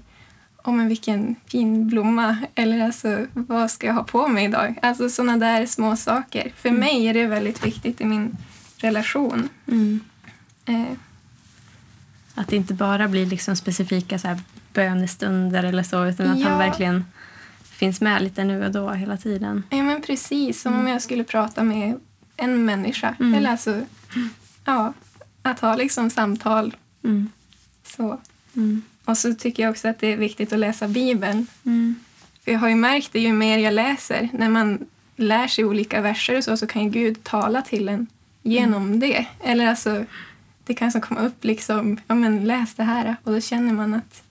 om 0.58 0.80
en 0.80 0.88
vilken 0.88 1.36
fin 1.48 1.88
blomma 1.88 2.38
eller 2.56 2.86
alltså 2.86 3.26
vad 3.34 3.72
ska 3.72 3.88
jag 3.88 3.94
ha 3.94 4.04
på 4.04 4.28
mig 4.28 4.46
idag? 4.46 4.80
Alltså 4.82 5.10
sådana 5.10 5.38
där 5.38 5.66
små 5.66 5.96
saker. 5.96 6.52
För 6.56 6.70
Mm. 6.70 6.80
mig 6.82 7.08
är 7.08 7.14
det 7.14 7.28
väldigt 7.28 7.66
viktigt 7.66 8.02
i 8.02 8.06
min 8.06 8.38
relation. 8.78 9.50
Mm. 9.68 10.00
Eh, 10.66 10.98
Att 12.36 12.48
det 12.48 12.56
inte 12.56 12.74
bara 12.74 13.08
blir 13.08 13.26
liksom 13.26 13.56
specifika 13.56 14.20
så 14.20 14.28
här 14.28 14.40
bönestunder 14.74 15.64
eller 15.64 15.84
så 15.84 16.06
utan 16.06 16.30
att 16.30 16.40
Ja. 16.40 16.48
han 16.50 16.58
verkligen 16.58 17.06
finns 17.64 18.02
med 18.02 18.22
lite 18.24 18.44
nu 18.44 18.66
och 18.66 18.72
då 18.72 18.90
hela 18.92 19.18
tiden. 19.18 19.64
ja 19.70 19.84
men 19.84 20.02
precis, 20.02 20.62
som 20.62 20.80
om 20.80 20.88
jag 20.88 21.02
skulle 21.02 21.24
prata 21.24 21.64
med 21.64 22.00
en 22.38 22.66
människa. 22.66 23.16
Mm. 23.20 23.34
Eller 23.34 23.50
alltså, 23.50 23.82
ja, 24.66 24.94
att 25.42 25.60
ha 25.60 25.76
liksom 25.76 26.10
samtal 26.10 26.76
Mm. 27.04 27.30
så. 27.84 28.20
Mm. 28.56 28.82
Och 29.06 29.18
så 29.18 29.34
tycker 29.34 29.64
jag 29.64 29.70
också 29.72 29.88
att 29.88 30.00
det 30.00 30.14
är 30.14 30.18
viktigt 30.18 30.54
att 30.54 30.60
läsa 30.60 30.88
Bibeln. 30.88 31.48
Mm. 31.66 31.96
För 32.44 32.52
jag 32.52 32.60
har 32.60 32.70
ju 32.70 32.76
märkt 32.76 33.14
det 33.14 33.20
ju 33.20 33.34
mer 33.34 33.58
jag 33.58 33.74
läser, 33.74 34.30
när 34.34 34.50
man 34.50 34.86
lär 35.16 35.48
sig 35.48 35.66
olika 35.66 36.02
verser 36.02 36.38
och 36.38 36.44
så, 36.44 36.58
så 36.58 36.68
kan 36.68 36.84
ju 36.84 36.90
Gud 36.90 37.24
tala 37.24 37.62
till 37.62 37.90
en 37.90 38.08
genom 38.44 39.00
det. 39.00 39.26
Eller 39.44 39.68
alltså, 39.68 40.06
det 40.66 40.74
kan 40.74 40.92
så 40.92 41.02
komma 41.02 41.20
upp 41.20 41.44
liksom, 41.44 41.98
ja 42.08 42.16
men 42.16 42.44
läs 42.46 42.74
det 42.76 42.84
här. 42.84 43.16
Och 43.24 43.32
då 43.32 43.42
känner 43.42 43.74
man 43.74 43.94
att, 43.94 44.24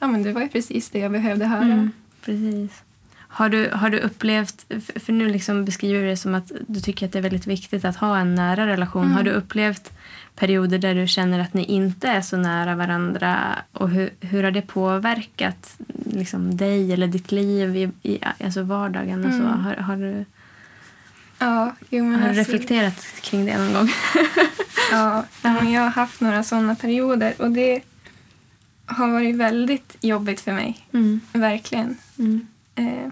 ja 0.00 0.06
men 0.06 0.22
det 0.22 0.32
var 0.32 0.40
ju 0.40 0.48
precis 0.48 0.90
det 0.90 0.98
jag 0.98 1.12
behövde 1.12 1.46
höra. 1.46 1.64
Mm. 1.64 1.90
Precis. 2.24 2.82
Har 3.16 3.48
du, 3.48 3.70
har 3.72 3.90
du 3.90 3.98
upplevt, 3.98 4.66
för 4.96 5.12
nu 5.12 5.28
liksom 5.28 5.64
beskriver 5.64 6.00
du 6.00 6.06
det 6.06 6.16
som 6.16 6.34
att 6.34 6.52
du 6.66 6.80
tycker 6.80 7.06
att 7.06 7.12
det 7.12 7.18
är 7.18 7.22
väldigt 7.22 7.46
viktigt 7.46 7.84
att 7.84 7.96
ha 7.96 8.18
en 8.18 8.34
nära 8.34 8.66
relation. 8.66 9.04
Mm. 9.04 9.16
Har 9.16 9.22
du 9.22 9.30
upplevt 9.30 9.92
perioder 10.36 10.78
där 10.78 10.94
du 10.94 11.06
känner 11.06 11.38
att 11.38 11.54
ni 11.54 11.64
inte 11.64 12.08
är 12.08 12.20
så 12.20 12.36
nära 12.36 12.74
varandra 12.76 13.58
och 13.72 13.90
hur, 13.90 14.10
hur 14.20 14.42
har 14.42 14.50
det 14.50 14.62
påverkat 14.62 15.76
liksom, 16.04 16.56
dig 16.56 16.92
eller 16.92 17.06
ditt 17.06 17.32
liv 17.32 17.76
i, 17.76 17.90
i 18.02 18.18
alltså 18.44 18.62
vardagen? 18.62 19.24
Och 19.24 19.32
så? 19.32 19.38
Mm. 19.38 19.60
Har, 19.60 19.74
har, 19.74 19.96
du, 19.96 20.24
Ja, 21.38 21.74
jo, 21.90 22.04
har 22.04 22.18
du 22.18 22.24
alltså- 22.24 22.40
reflekterat 22.52 23.06
kring 23.22 23.46
det 23.46 23.58
någon 23.58 23.72
gång? 23.72 23.88
Ja, 24.90 25.24
men 25.42 25.72
jag 25.72 25.82
har 25.82 25.88
haft 25.90 26.20
några 26.20 26.42
sådana 26.42 26.74
perioder 26.74 27.34
och 27.42 27.50
det 27.50 27.82
har 28.86 29.08
varit 29.08 29.36
väldigt 29.36 29.96
jobbigt 30.00 30.40
för 30.40 30.52
mig. 30.52 30.86
Mm. 30.92 31.20
Verkligen. 31.32 31.98
Mm. 32.18 32.46
Eh, 32.74 33.08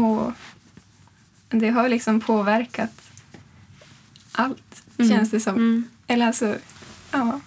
och 0.00 0.32
det 1.48 1.68
har 1.70 1.88
liksom 1.88 2.20
påverkat 2.20 3.10
allt, 4.32 4.82
Mm. 4.98 5.10
känns 5.10 5.30
det 5.30 5.40
som. 5.40 5.54
Mm. 5.54 5.88
Eller 6.06 6.26
alltså, 6.26 6.56
ja. 7.10 7.40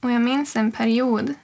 Och 0.00 0.10
jag 0.10 0.22
minns 0.22 0.56
en 0.56 0.72
period 0.72 1.34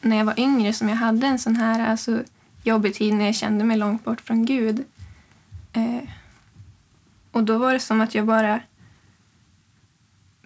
när 0.00 0.16
jag 0.16 0.24
var 0.24 0.40
yngre 0.40 0.72
som 0.72 0.88
jag 0.88 0.96
hade 0.96 1.26
en 1.26 1.38
sån 1.38 1.56
här 1.56 1.90
alltså, 1.90 2.22
jobbig 2.62 2.94
tid 2.94 3.14
när 3.14 3.24
jag 3.26 3.34
kände 3.34 3.64
mig 3.64 3.76
långt 3.76 4.04
bort 4.04 4.20
från 4.20 4.44
Gud. 4.44 4.84
Eh, 5.72 6.08
och 7.32 7.44
då 7.44 7.58
var 7.58 7.72
det 7.72 7.80
som 7.80 8.00
att 8.00 8.14
jag 8.14 8.26
bara 8.26 8.60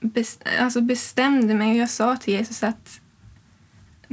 bes- 0.05 0.61
alltså 0.61 0.81
bestämde 0.81 1.55
mig 1.55 1.71
och 1.71 1.77
jag 1.77 1.91
sa 1.91 2.17
till 2.17 2.35
Jesus 2.35 2.63
att 2.63 3.01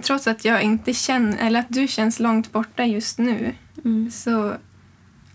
trots 0.02 0.28
att 0.28 0.46
jag 0.46 0.62
inte 0.64 0.94
känner, 0.94 1.38
eller 1.38 1.60
att 1.60 1.70
du 1.70 1.88
känns 1.88 2.20
långt 2.20 2.52
borta 2.52 2.86
just 2.86 3.18
nu 3.18 3.56
Mm. 3.86 4.12
så 4.12 4.54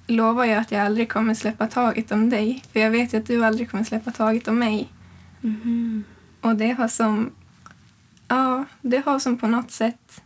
lovar 0.07 0.45
jag 0.45 0.59
att 0.59 0.71
jag 0.71 0.81
aldrig 0.87 1.09
kommer 1.09 1.35
släppa 1.35 1.67
taget 1.67 2.13
om 2.13 2.31
dig. 2.31 2.63
För 2.73 2.81
jag 2.81 2.91
vet 2.91 3.13
ju 3.15 3.19
att 3.19 3.27
du 3.27 3.45
aldrig 3.45 3.71
kommer 3.71 3.85
släppa 3.85 4.11
taget 4.13 4.49
om 4.49 4.59
mig. 4.59 4.89
Mhm. 5.41 6.05
Och 6.41 6.57
det 6.57 6.71
har 6.73 6.89
som, 6.89 7.31
ja, 8.29 8.65
det 8.83 9.05
har 9.07 9.19
som 9.19 9.39
på 9.39 9.49
något 9.49 9.71
sätt 9.71 10.23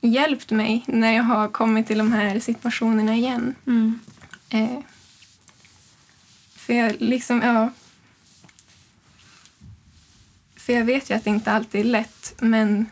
hjälpt 0.00 0.50
mig 0.50 0.84
när 0.88 1.12
jag 1.12 1.22
har 1.22 1.48
kommit 1.48 1.86
till 1.86 1.98
de 1.98 2.12
här 2.12 2.38
situationerna 2.40 3.14
igen. 3.14 3.54
Mm. 3.66 4.00
Eh, 4.50 4.78
för 6.56 6.72
jag 6.74 6.94
liksom, 6.98 7.42
ja. 7.42 7.70
För 10.66 10.72
jag 10.72 10.84
vet 10.84 11.10
ju 11.10 11.14
att 11.14 11.24
det 11.24 11.30
inte 11.30 11.52
alltid 11.52 11.80
är 11.80 11.84
lätt, 11.84 12.34
men 12.40 12.86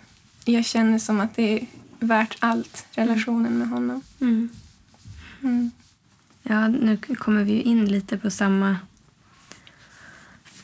jag 0.44 0.64
känner 0.64 0.98
som 0.98 1.20
att 1.20 1.36
det 1.36 1.42
är 1.60 1.66
värt 1.98 2.36
allt, 2.40 2.86
relationen 2.92 3.58
med 3.58 3.68
honom. 3.68 4.02
Mm. 4.20 4.48
Mm. 5.42 5.70
Ja, 6.42 6.68
nu 6.68 6.96
kommer 6.96 7.44
vi 7.44 7.52
ju 7.52 7.62
in 7.62 7.86
lite 7.86 8.18
på 8.18 8.30
samma... 8.30 8.76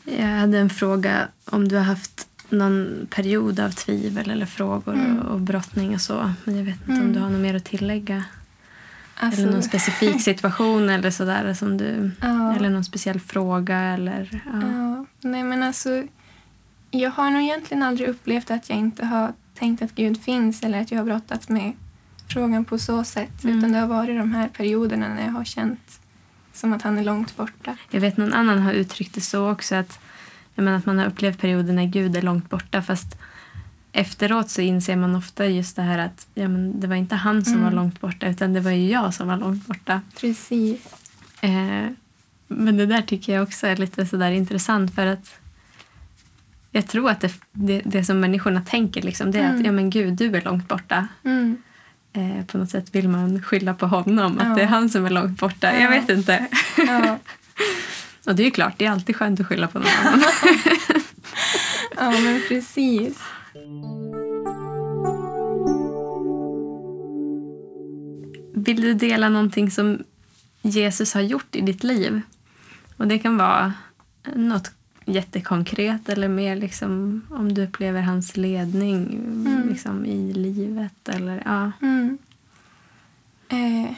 Jag 0.05 0.27
hade 0.27 0.59
en 0.59 0.71
fråga 0.71 1.29
om 1.45 1.69
du 1.69 1.77
har 1.77 1.83
haft 1.83 2.29
någon 2.49 3.07
period 3.11 3.61
av 3.61 3.71
tvivel 3.71 4.31
eller 4.31 4.47
frågor 4.47 4.95
Mm. 4.95 5.19
och, 5.19 5.41
brottning 5.41 5.95
och 5.95 6.01
så. 6.01 6.33
Men 6.45 6.57
jag 6.57 6.65
vet 6.65 6.75
inte 6.81 6.93
om 6.93 6.97
Mm. 7.01 7.13
du 7.13 7.21
har 7.21 7.31
något 7.31 7.41
mer 7.41 7.55
att 7.55 7.65
tillägga. 7.65 8.25
Alltså, 9.15 9.41
eller 9.43 9.53
någon 9.53 9.63
specifik 9.63 10.23
situation 10.31 10.89
eller 10.91 11.11
sådär 11.11 11.55
som 11.55 11.77
du... 11.77 12.11
ja. 12.21 12.55
Eller 12.57 12.71
någon 12.71 12.85
speciell 12.85 13.21
fråga 13.21 13.79
eller... 13.79 14.43
Ja. 14.53 14.61
Ja, 14.63 15.07
nej 15.21 15.43
men 15.45 15.63
alltså 15.63 16.05
jag 16.91 17.11
har 17.11 17.31
nog 17.31 17.43
egentligen 17.43 17.83
aldrig 17.83 18.09
upplevt 18.09 18.51
att 18.51 18.69
jag 18.69 18.79
inte 18.79 19.07
har 19.07 19.33
tänkt 19.55 19.83
att 19.83 19.95
Gud 19.95 20.23
finns 20.23 20.63
eller 20.63 20.81
att 20.81 20.91
jag 20.91 20.99
har 20.99 21.05
brottats 21.05 21.49
med 21.49 21.73
frågan 22.29 22.65
på 22.65 22.79
så 22.79 23.05
sätt. 23.05 23.45
Mm. 23.45 23.59
Utan 23.59 23.73
det 23.73 23.79
har 23.79 23.87
varit 23.87 24.19
de 24.19 24.33
här 24.35 24.49
perioderna 24.49 25.09
när 25.09 25.25
jag 25.25 25.33
har 25.33 25.45
känt 25.45 26.01
som 26.53 26.73
att 26.73 26.83
han 26.83 26.99
är 26.99 27.05
långt 27.05 27.37
borta. 27.37 27.77
Jag 27.91 28.01
vet 28.01 28.17
någon 28.17 28.33
annan 28.33 28.59
har 28.59 28.73
uttryckt 28.73 29.15
det 29.15 29.21
så 29.21 29.51
också 29.51 29.75
att, 29.75 29.99
jag 30.55 30.65
menar, 30.65 30.79
att 30.79 30.87
man 30.87 30.99
har 30.99 31.07
upplevt 31.07 31.41
perioder 31.41 31.73
när 31.73 31.87
Gud 31.87 32.17
är 32.17 32.23
långt 32.23 32.51
borta 32.51 32.83
fast 32.83 33.17
efteråt 33.93 34.51
så 34.51 34.61
inser 34.61 34.97
man 34.97 35.17
ofta 35.17 35.47
just 35.47 35.77
det 35.77 35.83
här 35.83 35.99
att 35.99 36.27
ja, 36.35 36.49
men 36.49 36.81
det 36.81 36.87
var 36.87 36.97
inte 36.97 37.15
han 37.15 37.45
som 37.45 37.53
Mm. 37.53 37.65
var 37.65 37.73
långt 37.73 38.01
borta 38.01 38.27
utan 38.29 38.53
det 38.53 38.61
var 38.61 38.71
ju 38.71 38.89
jag 38.89 39.15
som 39.15 39.29
var 39.29 39.37
långt 39.37 39.67
borta. 39.67 40.01
Precis. 40.21 40.87
Eh, 41.41 41.87
men 42.49 42.77
det 42.77 42.87
där 42.87 43.03
tycker 43.03 43.35
jag 43.35 43.43
också 43.43 43.67
är 43.67 43.77
lite 43.77 44.07
sådär 44.07 44.31
intressant 44.31 44.95
för 44.95 45.07
att 45.07 45.40
jag 46.71 46.87
tror 46.89 47.11
att 47.11 47.21
det, 47.21 47.33
det, 47.53 47.83
det 47.85 48.05
som 48.05 48.21
människorna 48.21 48.63
tänker 48.63 49.03
liksom, 49.03 49.31
det 49.31 49.39
är 49.39 49.45
Mm. 49.45 49.59
att 49.61 49.67
ja, 49.67 49.73
men 49.73 49.91
Gud, 49.91 50.15
du 50.15 50.37
är 50.37 50.43
långt 50.43 50.69
borta. 50.69 51.09
Mm. 51.25 51.57
Eh, 52.13 52.45
på 52.47 52.59
något 52.59 52.71
sätt 52.71 52.95
vill 52.95 53.09
man 53.09 53.43
skylla 53.43 53.75
på 53.75 53.87
honom, 53.87 54.37
Ja. 54.41 54.47
att 54.47 54.57
det 54.57 54.63
är 54.63 54.67
han 54.67 54.89
som 54.91 55.07
är 55.07 55.11
långt 55.11 55.41
borta. 55.41 55.73
Ja. 55.75 55.81
Jag 55.81 55.91
vet 55.91 56.09
inte. 56.11 56.47
Ja. 56.77 57.19
Och 58.27 58.35
det 58.37 58.43
är 58.43 58.45
ju 58.45 58.51
klart, 58.51 58.75
det 58.77 58.87
är 58.87 58.91
alltid 58.91 59.17
skönt 59.17 59.41
att 59.41 59.47
skylla 59.47 59.67
på 59.69 59.79
någon 59.79 59.89
annan. 60.05 60.23
ja, 61.97 62.11
men 62.11 62.41
precis. 62.49 63.19
Vill 68.55 68.81
du 68.81 68.95
dela 68.95 69.29
någonting 69.29 69.71
som 69.71 69.99
Jesus 70.63 71.15
har 71.15 71.21
gjort 71.21 71.57
i 71.57 71.61
ditt 71.61 71.85
liv? 71.85 72.21
Och 72.97 73.07
Det 73.07 73.19
kan 73.19 73.37
vara 73.37 73.73
något 74.35 74.71
jättekonkret 75.05 76.09
eller 76.09 76.29
mer 76.29 76.57
liksom 76.57 77.23
om 77.31 77.55
du 77.55 77.65
upplever 77.65 78.03
hans 78.03 78.37
ledning 78.37 79.07
Mm. 79.47 79.69
liksom, 79.69 80.07
i 80.07 80.33
livet. 80.33 81.09
Eller, 81.09 81.43
ja. 81.45 81.73
Mm. 81.83 82.19
Eh, 83.49 83.93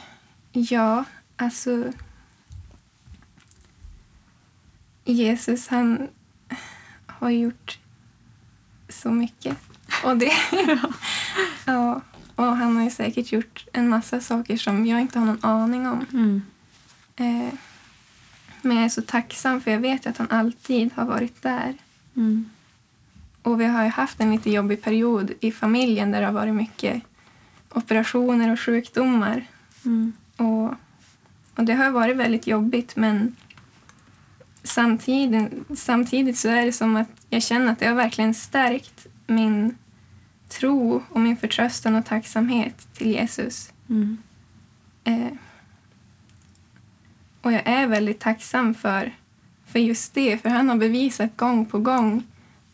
ja, 0.51 1.03
alltså... 1.35 1.91
Jesus, 5.05 5.67
han 5.67 6.07
har 7.05 7.29
gjort 7.29 7.79
så 8.89 9.11
mycket. 9.11 9.57
Och 10.03 10.17
det... 10.17 10.31
ja, 11.65 12.01
och 12.35 12.45
han 12.45 12.75
har 12.75 12.83
ju 12.83 12.89
säkert 12.89 13.31
gjort 13.31 13.65
en 13.73 13.89
massa 13.89 14.21
saker 14.21 14.57
som 14.57 14.85
jag 14.85 15.01
inte 15.01 15.19
har 15.19 15.25
någon 15.25 15.45
aning 15.45 15.87
om. 15.87 16.05
Mm. 16.13 16.41
Eh, 17.15 17.53
men 18.63 18.77
jag 18.77 18.85
är 18.85 18.89
så 18.89 19.01
tacksam 19.01 19.61
för 19.61 19.71
jag 19.71 19.79
vet 19.79 20.07
att 20.07 20.17
han 20.17 20.29
alltid 20.29 20.89
har 20.95 21.05
varit 21.05 21.41
där. 21.41 21.73
Mm. 22.15 22.49
Och 23.41 23.61
vi 23.61 23.65
har 23.65 23.83
ju 23.83 23.89
haft 23.89 24.19
en 24.19 24.31
lite 24.31 24.49
jobbig 24.49 24.81
period 24.81 25.31
i 25.39 25.51
familjen 25.51 26.11
där 26.11 26.19
det 26.19 26.25
har 26.25 26.33
varit 26.33 26.55
mycket 26.55 27.03
operationer 27.69 28.51
och 28.51 28.59
sjukdomar. 28.59 29.45
Mm. 29.85 30.13
Och, 30.37 30.73
och 31.55 31.63
det 31.63 31.73
har 31.73 31.91
varit 31.91 32.17
väldigt 32.17 32.47
jobbigt 32.47 32.95
men 32.95 33.35
samtidigt, 34.63 35.51
samtidigt 35.75 36.37
så 36.37 36.49
är 36.49 36.65
det 36.65 36.73
som 36.73 36.95
att 36.95 37.09
jag 37.29 37.43
känner 37.43 37.71
att 37.71 37.79
det 37.79 37.87
har 37.87 37.95
verkligen 37.95 38.33
stärkt 38.33 39.07
min 39.27 39.77
tro 40.49 41.03
och 41.09 41.19
min 41.19 41.37
förtröstan 41.37 41.95
och 41.95 42.05
tacksamhet 42.05 42.87
till 42.93 43.11
Jesus. 43.11 43.73
Mm. 43.89 44.17
Eh, 45.03 45.31
och 47.43 47.51
jag 47.53 47.61
är 47.67 47.87
väldigt 47.87 48.19
tacksam 48.19 48.73
för, 48.75 49.11
för 49.65 49.79
just 49.79 50.13
det, 50.13 50.37
för 50.37 50.49
han 50.49 50.69
har 50.69 50.75
bevisat 50.77 51.37
gång 51.37 51.65
på 51.65 51.79
gång 51.79 52.23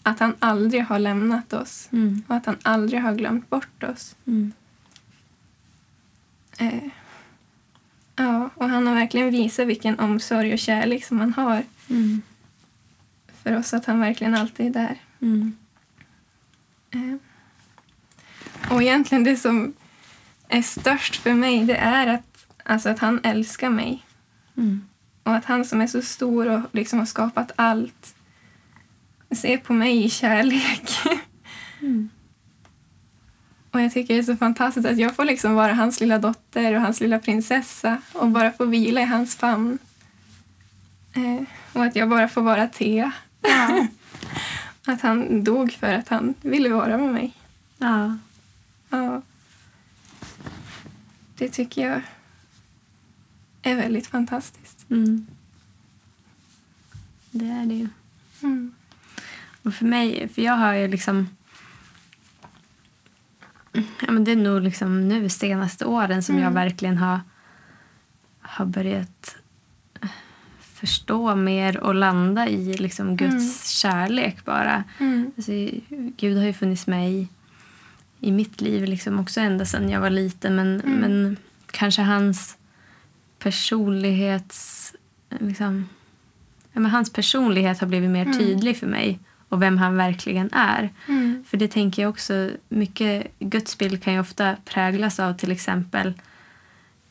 att 0.03 0.19
han 0.19 0.35
aldrig 0.39 0.83
har 0.85 0.99
lämnat 0.99 1.53
oss 1.53 1.89
Mm. 1.91 2.23
och 2.27 2.35
att 2.35 2.45
han 2.45 2.57
aldrig 2.63 3.01
har 3.01 3.15
glömt 3.15 3.49
bort 3.49 3.83
oss. 3.83 4.15
Mm. 4.27 4.51
Eh, 6.57 6.83
ja, 8.15 8.49
och 8.55 8.69
han 8.69 8.88
har 8.88 8.95
verkligen 8.95 9.31
visat 9.31 9.67
vilken 9.67 9.99
omsorg 9.99 10.53
och 10.53 10.59
kärlek 10.59 11.05
som 11.05 11.19
han 11.19 11.33
har 11.33 11.63
Mm. 11.89 12.21
för 13.43 13.57
oss, 13.57 13.73
att 13.73 13.85
han 13.85 13.99
verkligen 13.99 14.35
alltid 14.35 14.65
är 14.65 14.69
där. 14.69 14.95
Mm. 15.21 15.57
Eh, 16.91 17.15
och 18.71 18.81
egentligen 18.81 19.23
det 19.23 19.35
som 19.35 19.73
är 20.47 20.61
störst 20.61 21.15
för 21.15 21.33
mig, 21.33 21.65
det 21.65 21.75
är 21.75 22.07
att, 22.07 22.45
alltså 22.63 22.89
att 22.89 22.99
han 22.99 23.19
älskar 23.23 23.69
mig. 23.69 24.05
Mm. 24.59 24.81
Och 25.23 25.35
att 25.35 25.45
han 25.45 25.65
som 25.65 25.81
är 25.81 25.87
så 25.87 26.01
stor 26.01 26.49
och 26.49 26.61
liksom 26.71 26.99
har 26.99 27.05
skapat 27.05 27.51
allt 27.55 28.15
ser 29.31 29.57
på 29.57 29.73
mig 29.73 30.05
i 30.05 30.09
kärlek. 30.09 30.91
Mm. 31.81 32.09
Och 33.71 33.81
jag 33.81 33.93
tycker 33.93 34.13
det 34.13 34.19
är 34.19 34.23
så 34.23 34.37
fantastiskt 34.37 34.87
att 34.87 34.97
jag 34.97 35.15
får 35.15 35.25
liksom 35.25 35.53
vara 35.53 35.73
hans 35.73 35.99
lilla 35.99 36.19
dotter 36.19 36.75
och 36.75 36.81
hans 36.81 36.99
lilla 36.99 37.19
prinsessa 37.19 38.01
och 38.13 38.29
bara 38.29 38.51
få 38.51 38.65
vila 38.65 39.01
i 39.01 39.05
hans 39.05 39.35
famn. 39.35 39.77
Eh, 41.13 41.43
och 41.73 41.85
att 41.85 41.95
jag 41.95 42.09
bara 42.09 42.27
får 42.27 42.41
vara 42.41 42.67
Thea. 42.67 43.11
Ja. 43.41 43.87
Att 44.85 45.01
han 45.01 45.43
dog 45.43 45.71
för 45.71 45.93
att 45.93 46.09
han 46.09 46.33
ville 46.41 46.69
vara 46.69 46.97
med 46.97 47.13
mig. 47.13 47.33
ja. 47.77 48.17
Ja. 48.89 49.21
Det 51.37 51.49
tycker 51.49 51.89
jag 51.89 52.01
är 53.69 53.75
väldigt 53.75 54.07
fantastiskt. 54.07 54.85
Mm. 54.89 55.27
Det 57.31 57.45
är 57.45 57.65
det 57.65 57.73
ju. 57.75 57.88
Mm. 58.43 58.73
Och 59.63 59.73
för 59.73 59.85
mig, 59.85 60.29
för 60.33 60.41
jag 60.41 60.53
har 60.53 60.73
ju 60.73 60.88
liksom... 60.88 61.27
Ja, 63.73 64.11
men 64.11 64.23
det 64.23 64.31
är 64.31 64.35
nog 64.35 64.61
liksom 64.61 65.07
nu 65.07 65.29
senaste 65.29 65.85
åren 65.85 66.23
som 66.23 66.35
jag 66.35 66.41
Mm. 66.41 66.53
verkligen 66.53 66.97
har, 66.97 67.19
har 68.41 68.65
börjat 68.65 69.35
förstå 70.59 71.35
mer 71.35 71.77
och 71.79 71.95
landa 71.95 72.47
i 72.47 72.73
liksom 72.73 73.17
Guds 73.17 73.33
Mm. 73.33 73.53
kärlek 73.65 74.45
bara. 74.45 74.83
Mm. 74.99 75.31
Alltså, 75.38 75.51
Gud 76.17 76.38
har 76.38 76.45
ju 76.45 76.53
funnits 76.53 76.88
med 76.88 77.11
i, 77.11 77.27
i 78.19 78.31
mitt 78.31 78.61
liv 78.61 78.83
liksom 78.85 79.19
också 79.19 79.39
ända 79.41 79.65
sedan 79.65 79.89
jag 79.89 79.99
var 80.01 80.09
liten. 80.09 80.55
Men, 80.55 80.81
Mm. 80.81 80.99
men 80.99 81.38
kanske 81.71 82.01
hans 82.01 82.57
personlighets... 83.39 84.93
Liksom, 85.39 85.89
ja, 86.74 86.79
men 86.79 86.91
hans 86.91 87.13
personlighet 87.13 87.79
har 87.79 87.88
blivit 87.88 88.10
mer 88.10 88.25
Mm. 88.25 88.38
tydlig 88.38 88.77
för 88.77 88.88
mig 88.88 89.19
och 89.50 89.62
vem 89.62 89.77
han 89.77 89.96
verkligen 89.98 90.50
är. 90.53 90.89
Mm. 91.08 91.43
För 91.48 91.58
det 91.58 91.67
tänker 91.67 92.01
jag 92.01 92.10
också, 92.10 92.50
mycket 92.69 93.27
gudsbild 93.40 94.03
kan 94.03 94.13
ju 94.13 94.20
ofta 94.20 94.55
präglas 94.66 95.20
av 95.20 95.33
till 95.33 95.51
exempel 95.51 96.13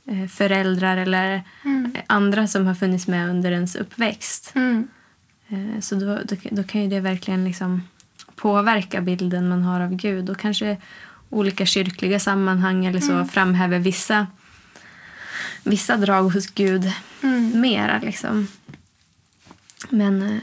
eh, 0.07 0.27
föräldrar 0.29 0.97
eller 0.97 1.43
Mm. 1.65 1.93
andra 2.07 2.47
som 2.47 2.67
har 2.67 2.75
funnits 2.75 3.07
med 3.09 3.29
under 3.31 3.53
ens 3.53 3.77
uppväxt. 3.77 4.53
Mm. 4.55 4.89
Eh, 5.49 5.81
Så 5.81 5.95
då, 5.95 6.19
då, 6.25 6.37
då 6.51 6.63
kan 6.63 6.83
ju 6.83 6.89
det 6.89 7.01
verkligen 7.01 7.45
liksom 7.45 7.83
påverka 8.37 9.01
bilden 9.01 9.49
man 9.49 9.63
har 9.63 9.81
av 9.81 9.95
Gud. 9.95 10.31
Och 10.31 10.39
kanske 10.39 10.77
olika 11.31 11.67
kyrkliga 11.67 12.21
sammanhang 12.21 12.87
eller 12.87 13.01
så 13.01 13.13
Mm. 13.13 13.29
framhäver 13.29 13.79
vissa, 13.79 14.27
vissa 15.65 15.97
drag 15.97 16.23
hos 16.23 16.47
Gud 16.47 16.93
Mm. 17.23 17.61
mera. 17.61 17.99
Liksom. 17.99 18.47
Men, 19.91 20.23
eh, 20.23 20.39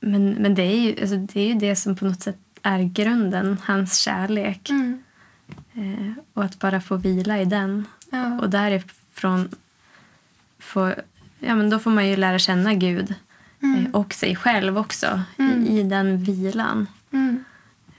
men, 0.00 0.30
men 0.30 0.54
det, 0.54 0.62
är 0.62 0.80
ju, 0.80 1.00
alltså 1.00 1.16
det 1.16 1.40
är 1.40 1.46
ju 1.46 1.54
det 1.54 1.76
som 1.76 1.96
på 1.96 2.04
något 2.04 2.22
sätt 2.22 2.38
är 2.62 2.82
grunden, 2.82 3.56
hans 3.64 3.98
kärlek. 3.98 4.70
Mm. 4.70 5.02
Eh, 5.74 6.12
och 6.32 6.44
att 6.44 6.58
bara 6.58 6.80
få 6.80 6.96
vila 6.96 7.40
i 7.40 7.44
den. 7.44 7.86
Ja. 8.10 8.40
Och 8.40 8.50
därifrån 8.50 9.48
få, 10.58 10.94
ja, 11.38 11.54
men 11.54 11.70
då 11.70 11.78
får 11.78 11.90
man 11.90 12.08
ju 12.08 12.16
lära 12.16 12.38
känna 12.38 12.74
Gud 12.74 13.14
Mm. 13.62 13.86
eh, 13.86 13.92
och 13.92 14.14
sig 14.14 14.36
själv 14.36 14.78
också 14.78 15.22
Mm. 15.38 15.66
i, 15.66 15.80
i 15.80 15.82
den 15.82 16.24
vilan. 16.24 16.86
Mm. 17.12 17.44